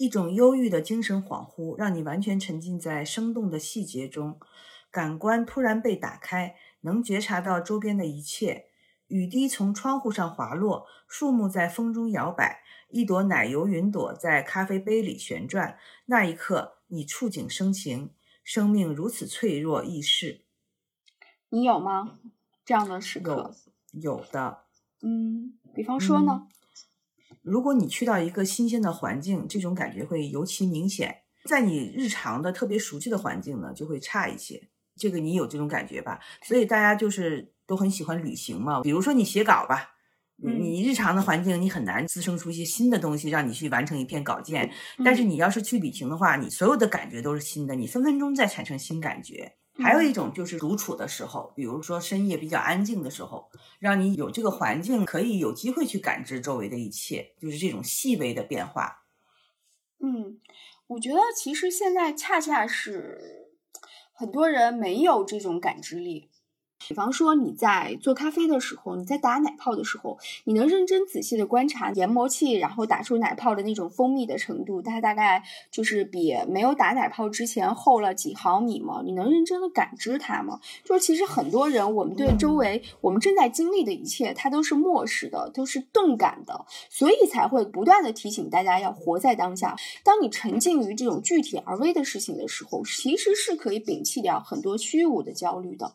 [0.02, 4.36] 一种忧郁的精神恍惚，让你完全沉浸在生动的细节中，
[4.90, 8.66] 感官突然被打开，能觉察到周边的一切。
[9.06, 15.78] 雨滴从窗户上滑落，树木在风中摇摆，一朵奶油云朵在咖啡杯里旋转。
[16.06, 18.10] 那一刻，你触景生情，
[18.42, 20.40] 生命如此脆弱易逝。
[21.50, 22.18] 你有吗？
[22.64, 23.54] 这样的时刻
[23.92, 24.18] 有？
[24.18, 24.64] 有的，
[25.02, 26.48] 嗯，比方说呢？
[27.42, 31.22] 如果你去到一个新鲜的环境，这种感觉会尤其明显。
[31.44, 34.68] 在你日常的特别熟悉的环境呢，就会差一些。
[34.96, 36.20] 这个你有这种感觉吧？
[36.44, 38.82] 所以大家就是都很喜欢旅行嘛。
[38.82, 39.96] 比如说你写稿吧，
[40.36, 44.70] 你日常的环境你很难滋生出一些新的东西，让你去完成一篇稿件。
[45.04, 49.56] 但是嗯你要是去旅行的话，你所有的感觉都是新的，你分分钟在产生新感觉。
[49.74, 59.04] 还有一种就是独处的时候，比如说深夜比较安静的时候，让你有这个环境，可以有机会去感知周围的一切，就是这种细微的变化。
[60.00, 60.40] 嗯，
[60.88, 63.52] 我觉得其实现在恰恰是
[64.12, 66.28] 很多人没有这种感知力。
[66.88, 79.02] 比方说你在做咖啡的时候，你在打奶泡的时候，你能认真仔细的观察研磨器，然后打出奶泡的那种蜂蜜的程度，它大概就是比没有打奶泡之前厚了几毫米吗？
[79.04, 80.60] 你能认真的感知它吗？
[80.84, 89.76] 就是其实很多人，我们对周围我们正在经历的一切，它都是漠视的，都是钝感的，所以才会不断的提醒大家要活在当下。
[90.04, 95.94] 当你沉浸于这种具体而微的事情的时候，其实是可以摒弃掉很多虚无的焦虑的。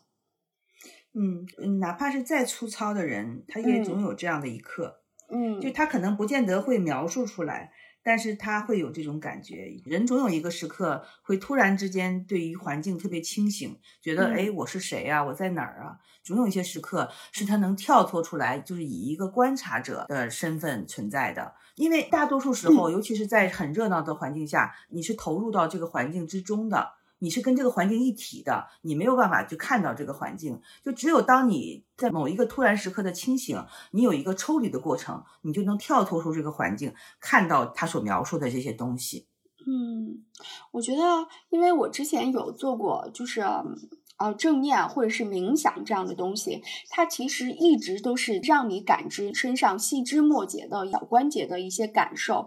[1.18, 5.00] 嗯嗯，哪怕是再粗糙的人，他也总有这样的一刻，
[5.30, 7.72] 嗯，就他可能不见得会描述出来，
[8.04, 9.80] 但是他会有这种感觉。
[9.84, 15.98] 人总有一个时刻会突然之间对于环境特别清醒，觉得嗯哎，我是谁呀、我在哪儿啊？
[16.22, 21.54] 总有一些时刻是他能跳脱出来，就是以一个观察者的身份存在的。
[21.74, 26.97] 因为大多数时候，尤其是在很热闹的环境下，你是投入到这个环境之中的。
[27.18, 30.60] 你是跟这个环境一体的，你没有办法去看到这个环境。
[30.84, 39.26] 就只有当你在某一个突然时刻的清醒，你有一个抽离的过程，你就能跳脱出这个环境，看到他所描述的这些东西。
[39.66, 40.24] 嗯，
[40.70, 41.02] 我觉得，
[41.50, 43.42] 因为我之前有做过，就是
[44.16, 52.46] 呃正念或者是冥想这样的东西，它其实一直都是让你感知身上细枝末节的小关节的一些感受。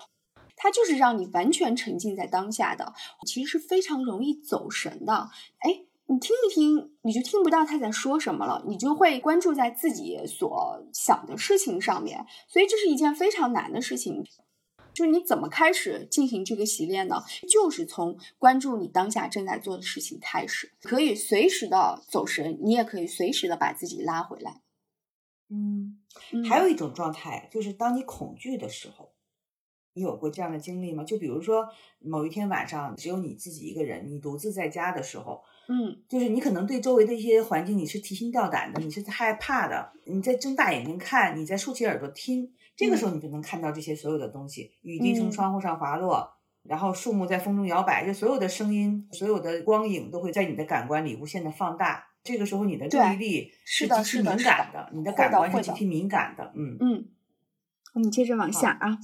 [0.64, 2.94] 它就是让你完全沉浸在当下的，
[3.26, 5.28] 其实是非常容易走神的。
[5.58, 12.24] 哎，你听一听，你就听不到他在说什么了，你就会关注在自己所想的事情上面。
[12.48, 14.24] 所以这是一件非常难的事情。
[14.94, 17.24] 就是你怎么开始进行这个习练呢？
[17.50, 24.62] 就是从关注你当下正在做的事情开始，可以随时的走神，你也可以随时的把自己拉回来。
[25.50, 25.98] 嗯，
[26.48, 29.11] 还有一种状态，就是当你恐惧的时候。
[29.94, 31.04] 你有过这样的经历吗？
[31.04, 31.68] 就比如说
[32.00, 52.08] 某一天晚上只有你自己一个人，你独自在家的时候，嗯，就是你可能对周围的一些环境你是提心吊胆的，你是害怕的，你在睁大眼睛看，你在竖起耳朵听，这个时候你就能看到这些所有的东西，雨滴从窗户上滑落，然后树木在风中摇摆，就所有的声音、所有的光影都会在你的感官里无限的放大。
[52.24, 57.06] 这个时候你的注意力是极其敏感的，你的感官是极其敏感的，嗯嗯。
[57.94, 58.98] 我们接着往下啊。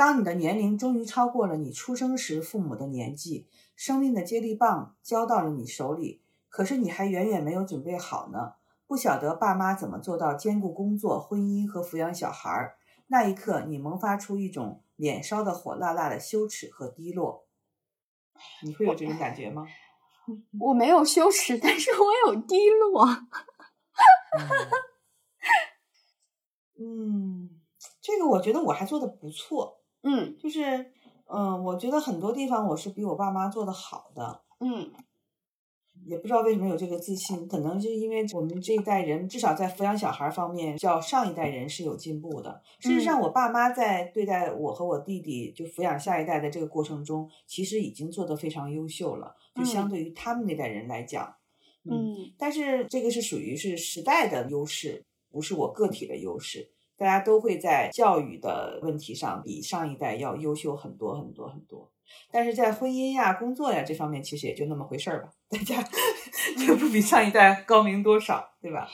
[0.00, 3.46] 当你的年龄终于超过了你出生时父母的年纪，
[3.76, 8.54] 生命的接力棒交到了你手里，可是你还远远没有准备好呢，
[8.86, 12.78] 不晓得爸妈怎么做到兼顾工作、婚姻和抚养小孩儿。
[13.08, 17.44] 那一刻，你萌发出一种脸烧的火辣辣的羞耻和低落。
[18.64, 19.66] 你会有这种感觉吗？
[20.60, 23.04] 我没有羞耻，但是我有低落。
[26.80, 27.50] 嗯，
[28.00, 29.76] 这个我觉得我还做的不错。
[30.02, 30.92] 嗯，就是，
[31.26, 34.90] 嗯，我觉得很多地方我是比我爸妈做的好的，嗯，
[36.06, 42.62] 也不知道为什么有这个自信，可能是因为我们这一代人至少在抚养小孩方面，较上一代人是有进步的。
[42.78, 51.36] 事实上，我爸妈在对待我和我弟弟就抚养下一代的这个过程中，其实已经做得非常优秀了，就相对于他们那代人来讲，
[51.84, 56.72] 嗯，但是这个是属于是时代的优势，不是我个体的优势。
[57.00, 61.90] 大家都会在教育的问题上比上一代要优秀很多很多很多，
[62.30, 65.30] 但是在婚姻呀、工作呀这方面，其实也就那么回事儿吧。
[65.48, 65.82] 大家
[66.68, 68.86] 也不比上一代高明多少，对吧？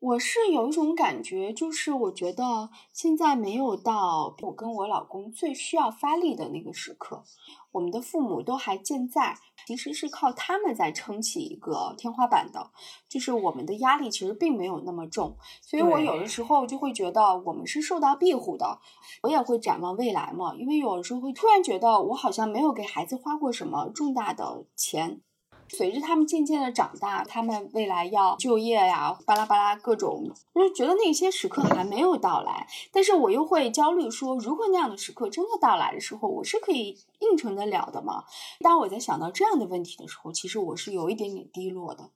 [0.00, 7.24] 我是有一种感觉，就是我觉得现在没有到我跟我老公最需要发力的那个时刻，
[7.72, 9.36] 我们的父母都还健在，
[9.66, 12.70] 其实是靠他们在撑起一个天花板的，
[13.08, 18.78] 就是我们的压力其实并没有那么重，所以我有的时候就会觉得我们是受到庇护的。
[19.24, 25.22] 我也会展望未来嘛，因为有的时候会突然觉得我好像没有给孩子花过什么重大的钱。
[25.68, 32.66] 随着他们渐渐的长大，他们未来要就业呀，巴拉巴拉各种，我就觉得那些时刻还没有到来。
[32.90, 38.24] 但是我又会焦虑，说如果那样的时刻真的到来的时候，我是可以应承得了的吗？
[38.60, 42.10] 当我在想到这样的问题的时候，其实我是有一点点低落的。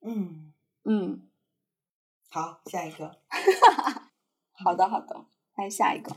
[0.00, 0.52] 嗯
[0.84, 1.28] 嗯，
[2.28, 3.18] 好，下一个。
[4.52, 5.26] 好的好的，
[5.56, 6.16] 来下一个。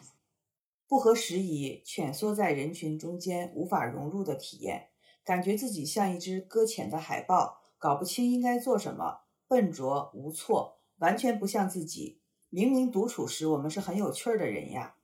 [0.87, 4.89] 不合时宜，蜷缩在人群中间，无法融入的体验。
[5.25, 12.21] 感觉自己像一只搁浅的海豹，搞不清应该做什么，笨拙无措，完全不像自己。
[12.49, 14.95] 明明独处时我们是很有趣儿的人呀。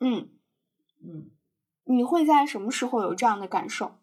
[0.00, 0.30] 嗯
[1.04, 1.30] 嗯，
[1.84, 3.98] 你会在什么时候有这样的感受？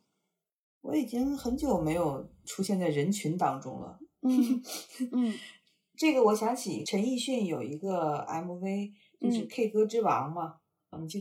[0.82, 4.00] 我已经很久没有出现在人群当中了。
[4.22, 4.62] 嗯
[5.12, 5.34] 嗯，
[5.98, 10.60] 这个我想起陈奕迅有一个 MV，就是《K 歌之王》嘛。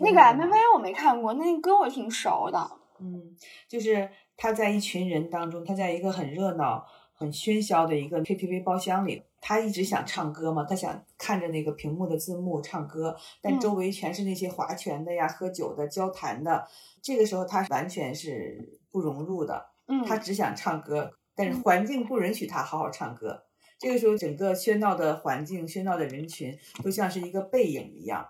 [0.00, 2.78] 那个 MV 我没看过，那歌我挺熟的。
[3.00, 3.36] 嗯，
[3.68, 16.66] 就是他在一群人当中，他在一个很热闹、很喧嚣的一个 KTV 包厢里，他一直想唱歌嘛，他想看着那个屏幕的字幕唱歌，但周围全是那些划拳的呀、喝酒的、交谈的。
[17.02, 23.44] 这个时候他完全是不融入的，嗯，他只想唱歌，但是环境不允许他好好唱歌。
[23.78, 28.28] 这个时候，整个喧闹的环境、喧闹的人群都像是一个背影一样，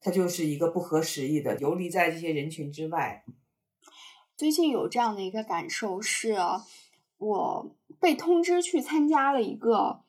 [0.00, 3.22] 他就是一个不合时宜的，游离在这些人群之外。
[4.36, 6.36] 最近有这样的一个感受，是
[7.16, 10.00] 我被通知去参加了一个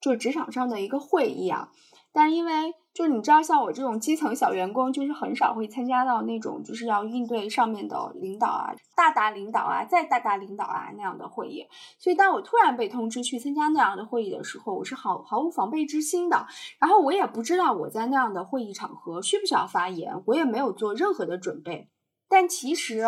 [0.00, 1.70] 就是职场上的一个会议啊，
[2.12, 11.64] 但因为就是你知道，像我这种基层小员工，就是很少会参加到那种就是要应对上面的领导啊、大大领导啊、再大大领导啊那样的会议，
[12.00, 16.44] 所以当我突然被通知去参加那样的会议的时候，我是毫毫无防备之心的，
[16.80, 21.88] 然后我也不知道我在那样的会议场合需不需要发言，我也没有做任何的准备，
[22.28, 23.04] 但其实。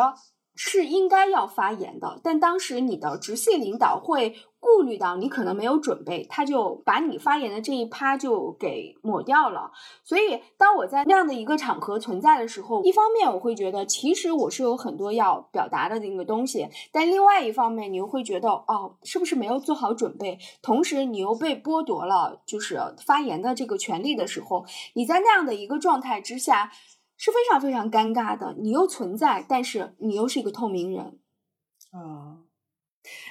[0.54, 9.72] 是应该要发言的，但当时你的直系领导会顾虑到你可能没有准备，他就把你发言的这一趴就给抹掉了。
[10.04, 20.38] 所以，当我在那样的一个场合存在的时候，一方面我会觉得其实我是有很多要表达的那个东西，但另外一方面你又会觉得哦，是不是没有做好准备？
[20.62, 26.70] 同时，你又被剥夺了就是发言的这个权利的时候，你在那样的一个状态之下。
[27.22, 31.20] 是非常非常尴尬的，你又存在，但是你又是一个透明人，
[31.92, 32.42] 啊，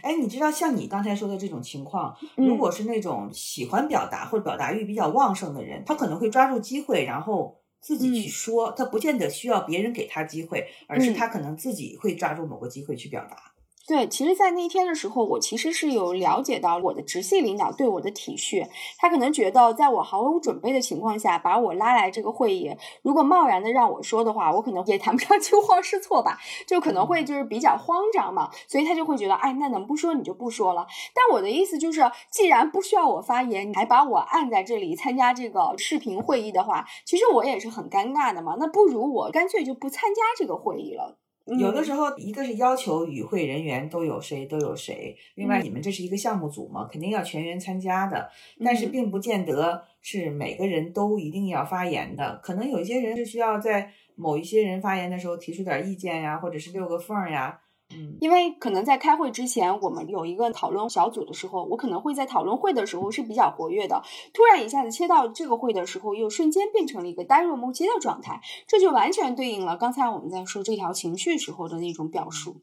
[0.01, 13.50] 哎，你知道像你刚才说的这种情况，如果是那种喜欢表达或者表达欲比较旺盛的人，他可能会抓住机会，然后自己去说，他不见得需要别人给他机会，而是他可能自己会抓住某个机会去表达。
[13.87, 18.65] 对，其实，在那天的时候，我其实是有了解到我的直系领导对我的体恤。
[18.97, 28.49] 他可能觉得，在我毫无准备的情况下把我拉来这个会议，如果贸然的让我说的话，我可能也谈不上 惊慌失措吧，就可能会就是比较慌张嘛。
[28.67, 30.87] 所以他就会觉得，哎，那能不说你就不说了。
[31.13, 32.01] 但我的意思就是，
[32.31, 38.55] 既然不需要我发言，你还把我按在这里参加这个视频会议的话，其实我也是很尴尬的嘛。
[38.59, 41.20] 那不如我干脆就不参加这个会议了。
[41.45, 48.29] 有的时候，一个是要求与会人员都有谁都有谁，另外你们这是一个项目组嘛，肯定要全员参加的。
[48.63, 57.59] 但是并不见得是每个人都一定要发言的，可能有一些人是需要在某一些人发言的时候提出点意见呀，或者是六个缝儿呀。
[57.93, 64.01] 嗯，因为可能在开会之前，我们有一个讨论小组的时候，我可能会在讨论会的时候是比较活跃的，
[64.33, 72.61] 突然一下子切到这个会的时候，又瞬间变成了一个呆若木鸡的状态，这就完全对应了刚才我们在说这条情绪时候的那种表述。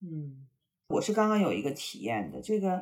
[0.00, 0.46] 嗯，
[0.88, 2.80] 我是刚刚有一个体验的，这个，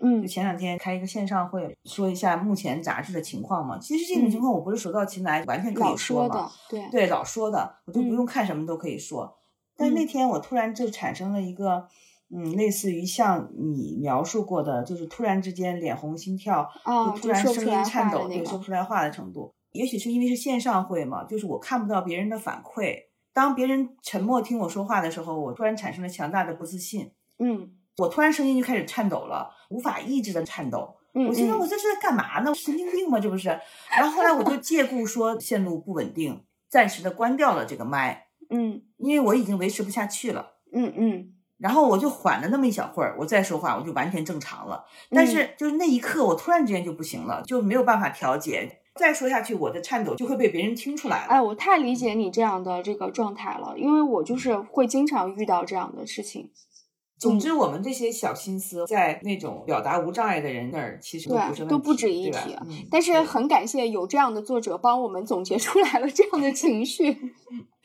[0.00, 3.78] 嗯，就前两天开一个线上会，说一下目前杂志的情况嘛。
[3.78, 9.36] 其实这种情况我不是手到擒来，完全可以说嘛，对对，老说的，我就不用看什么都可以说。
[9.76, 11.88] 但那天我突然就产生了一个，
[12.34, 19.52] 嗯，类似于像你描述过的，就是突然之间脸红心跳，就突然声音颤抖，对，说不出来话的程度。
[19.72, 22.94] 也许是因为是线上会嘛，就是我看不到别人的反馈。
[23.32, 27.10] 当别人沉默听我说话的时候，我突然产生了强大的不自信。
[27.40, 30.94] 嗯，我突然声音就开始颤抖了，无法抑制的颤抖。
[31.14, 32.54] 嗯，我心想我这是在干嘛呢？
[32.54, 33.18] 神经病吗？
[33.18, 33.48] 这不是？
[33.90, 38.23] 然后后来我就借故说线路不稳定，暂时的关掉了这个麦。
[38.50, 40.52] 嗯，因为我已经维持不下去了。
[40.72, 44.84] 嗯嗯，然后我就缓了那么一小会儿，我再说话，我就完全正常了。
[45.10, 48.80] 但是就是那一刻，我突然之间就不行了，就没有办法调节。
[48.96, 51.28] 再说下去，我的颤抖就会被别人听出来了。
[51.28, 56.50] 哎，我太理解你这样的这个状态了，因为我就是会经常遇到这样的事情。
[57.18, 62.56] 总之，我们这些小心思在那种表达无障碍的人那儿，其实对都不值一提。
[62.68, 67.16] 嗯，但是很感谢有这样的作者帮我们总结出来了这样的情绪。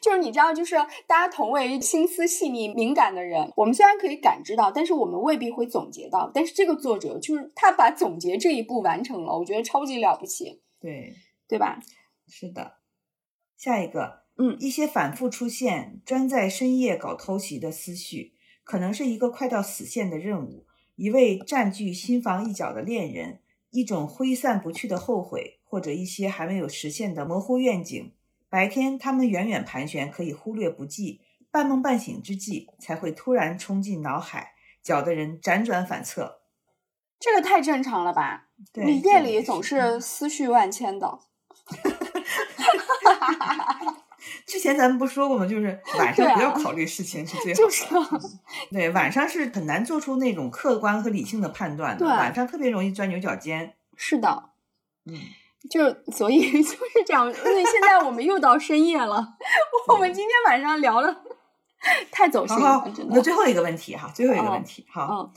[0.01, 0.75] 就是你知道，就是
[1.05, 6.31] 大家同为心思细腻敏感的人，我们虽然可以感知到，但是我们未必会总结到。
[6.33, 10.61] 但是这个作者就是他把总结这一步完成了，我觉得超级了不起。
[10.79, 11.13] 对，
[11.47, 11.79] 对吧？
[12.27, 12.77] 是的。
[13.57, 18.33] 下一个，嗯，一些反复出现、专在深夜搞偷袭的思绪，
[18.63, 23.41] 可能是一个快到死线的任务，一位占据心房一角的恋人，
[23.71, 28.13] 一种挥散不去的后悔，或者一些还没有实现的模糊愿景。
[28.49, 31.21] 白天，他们远远盘旋，可以忽略不计；
[31.51, 36.41] 半梦半醒之际，才会突然冲进脑海，搅得人辗转反侧。
[37.19, 38.47] 这个太正常了吧？
[38.73, 41.19] 你夜里总是思绪万千的。
[44.45, 45.45] 之前咱们不说过吗？
[45.45, 47.55] 就是 晚上不要考虑事情是最 好的。
[47.55, 47.85] 就是
[48.71, 52.05] 对，晚上是很难做出那种客观和理性的判断的。
[52.05, 53.75] 晚上特别容易钻牛角尖。
[53.95, 54.49] 是的。
[55.05, 55.19] 嗯。
[55.69, 59.27] 就所以 就是这样，因为现在我们又到深夜了，
[59.89, 61.23] 我们今天晚上聊了
[62.11, 62.85] 太走心了。
[63.09, 65.31] 那最后一个问题哈，最后一个问题哈，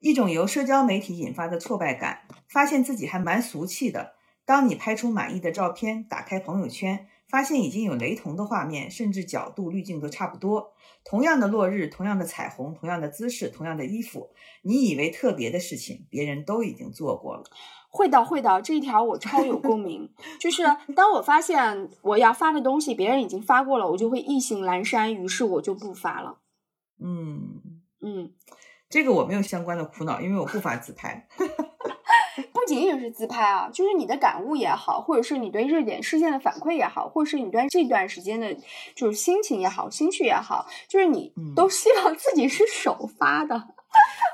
[0.00, 4.14] 一种由社交媒体引发的挫败感，发现自己还蛮俗气的。
[4.44, 10.72] 当你拍出满意的照片，打开朋友圈，发现已经有雷同的画面，甚至角度、滤镜都差不多。
[11.04, 14.30] 同样的落日，同样的彩虹，同样的姿势，同样的衣服，
[14.62, 17.44] 你以为特别的事情，别人都已经做过了。
[17.92, 20.10] 会的，会的，这一条我超有共鸣。
[20.40, 20.62] 就是
[20.96, 26.38] 当我发现我要发的东西别人已经发过了，我就会意兴阑珊，于是我就不发了。
[27.04, 27.60] 嗯
[28.00, 28.32] 嗯，
[28.88, 31.28] 这个我没有相关的苦恼，因为我不发自拍。
[32.50, 38.56] 不仅仅是自拍啊，就是你的感悟也好，或者是你对热点事件的反馈也好，或者是你对这段时间的，
[38.94, 43.68] 就是心情也好，心绪也好，就是你都希望自己是首发的。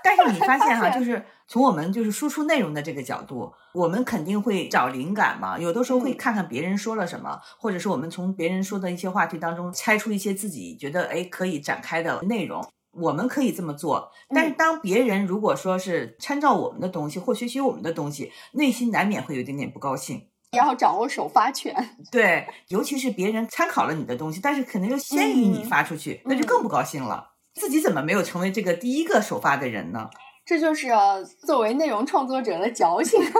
[0.04, 5.58] 但是你发现哈，就是从我们就是输出内容的这个角度，我们肯定会找灵感嘛。
[5.58, 12.64] 有的时候会嗯看看别人说了什么，或者是我们从别人说的一些话题当中拆出一些自己觉得哎可以展开的内容。
[12.92, 20.26] 我们可以这么做，但是嗯当别人如果说是参照我们的东西或学习我们的东西，内心难免会有一点点不高兴。
[20.52, 21.74] 要掌握首发权。
[22.10, 27.32] 对，尤其是别人参考了你的东西，但是可能又先于你嗯发出去，那就更不高兴了。
[27.54, 30.10] 自己怎么没有成为这个第一个首发的人呢？
[30.48, 33.20] 这就是呃作为内容创作者的矫情。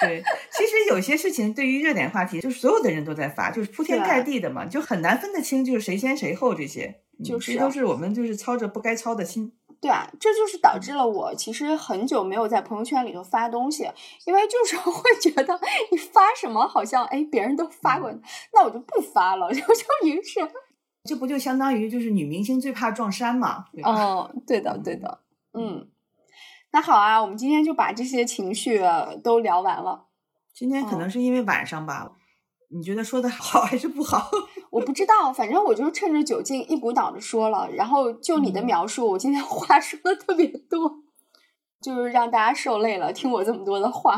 [0.00, 7.00] 对，其实有些事情对于热点话题，就是所有的人都在发，就是铺天盖地的嘛，就很难分得清，就是谁先谁后这些。
[7.18, 9.52] 嗯就是这都是我们就是操着不该操的心。
[9.80, 13.88] 对啊，这就是导致了我其实很久没有在朋友圈里头发东西，
[14.24, 15.60] 因为就是会觉得
[15.92, 18.10] 你发什么好像哎别人都发过，
[18.54, 20.40] 那我就不发了，就就于是，
[21.04, 23.66] 这不就相当于就是女明星最怕撞衫嘛？
[23.72, 23.90] 对吧？
[23.94, 25.20] 嗯，对的对的，
[25.52, 25.88] 嗯，
[26.70, 30.06] 那好啊，我们今天就把这些情绪呃都聊完了。
[30.54, 32.12] 今天可能是因为晚上吧，
[32.70, 34.30] 你觉得说的好还是不好？
[34.70, 41.02] 我不知道，反正我就趁着酒劲一股脑的说了，然后就你的嗯描述，我今天话说的特别多，
[41.80, 44.16] 就是让大家受累了，听我这么多的话。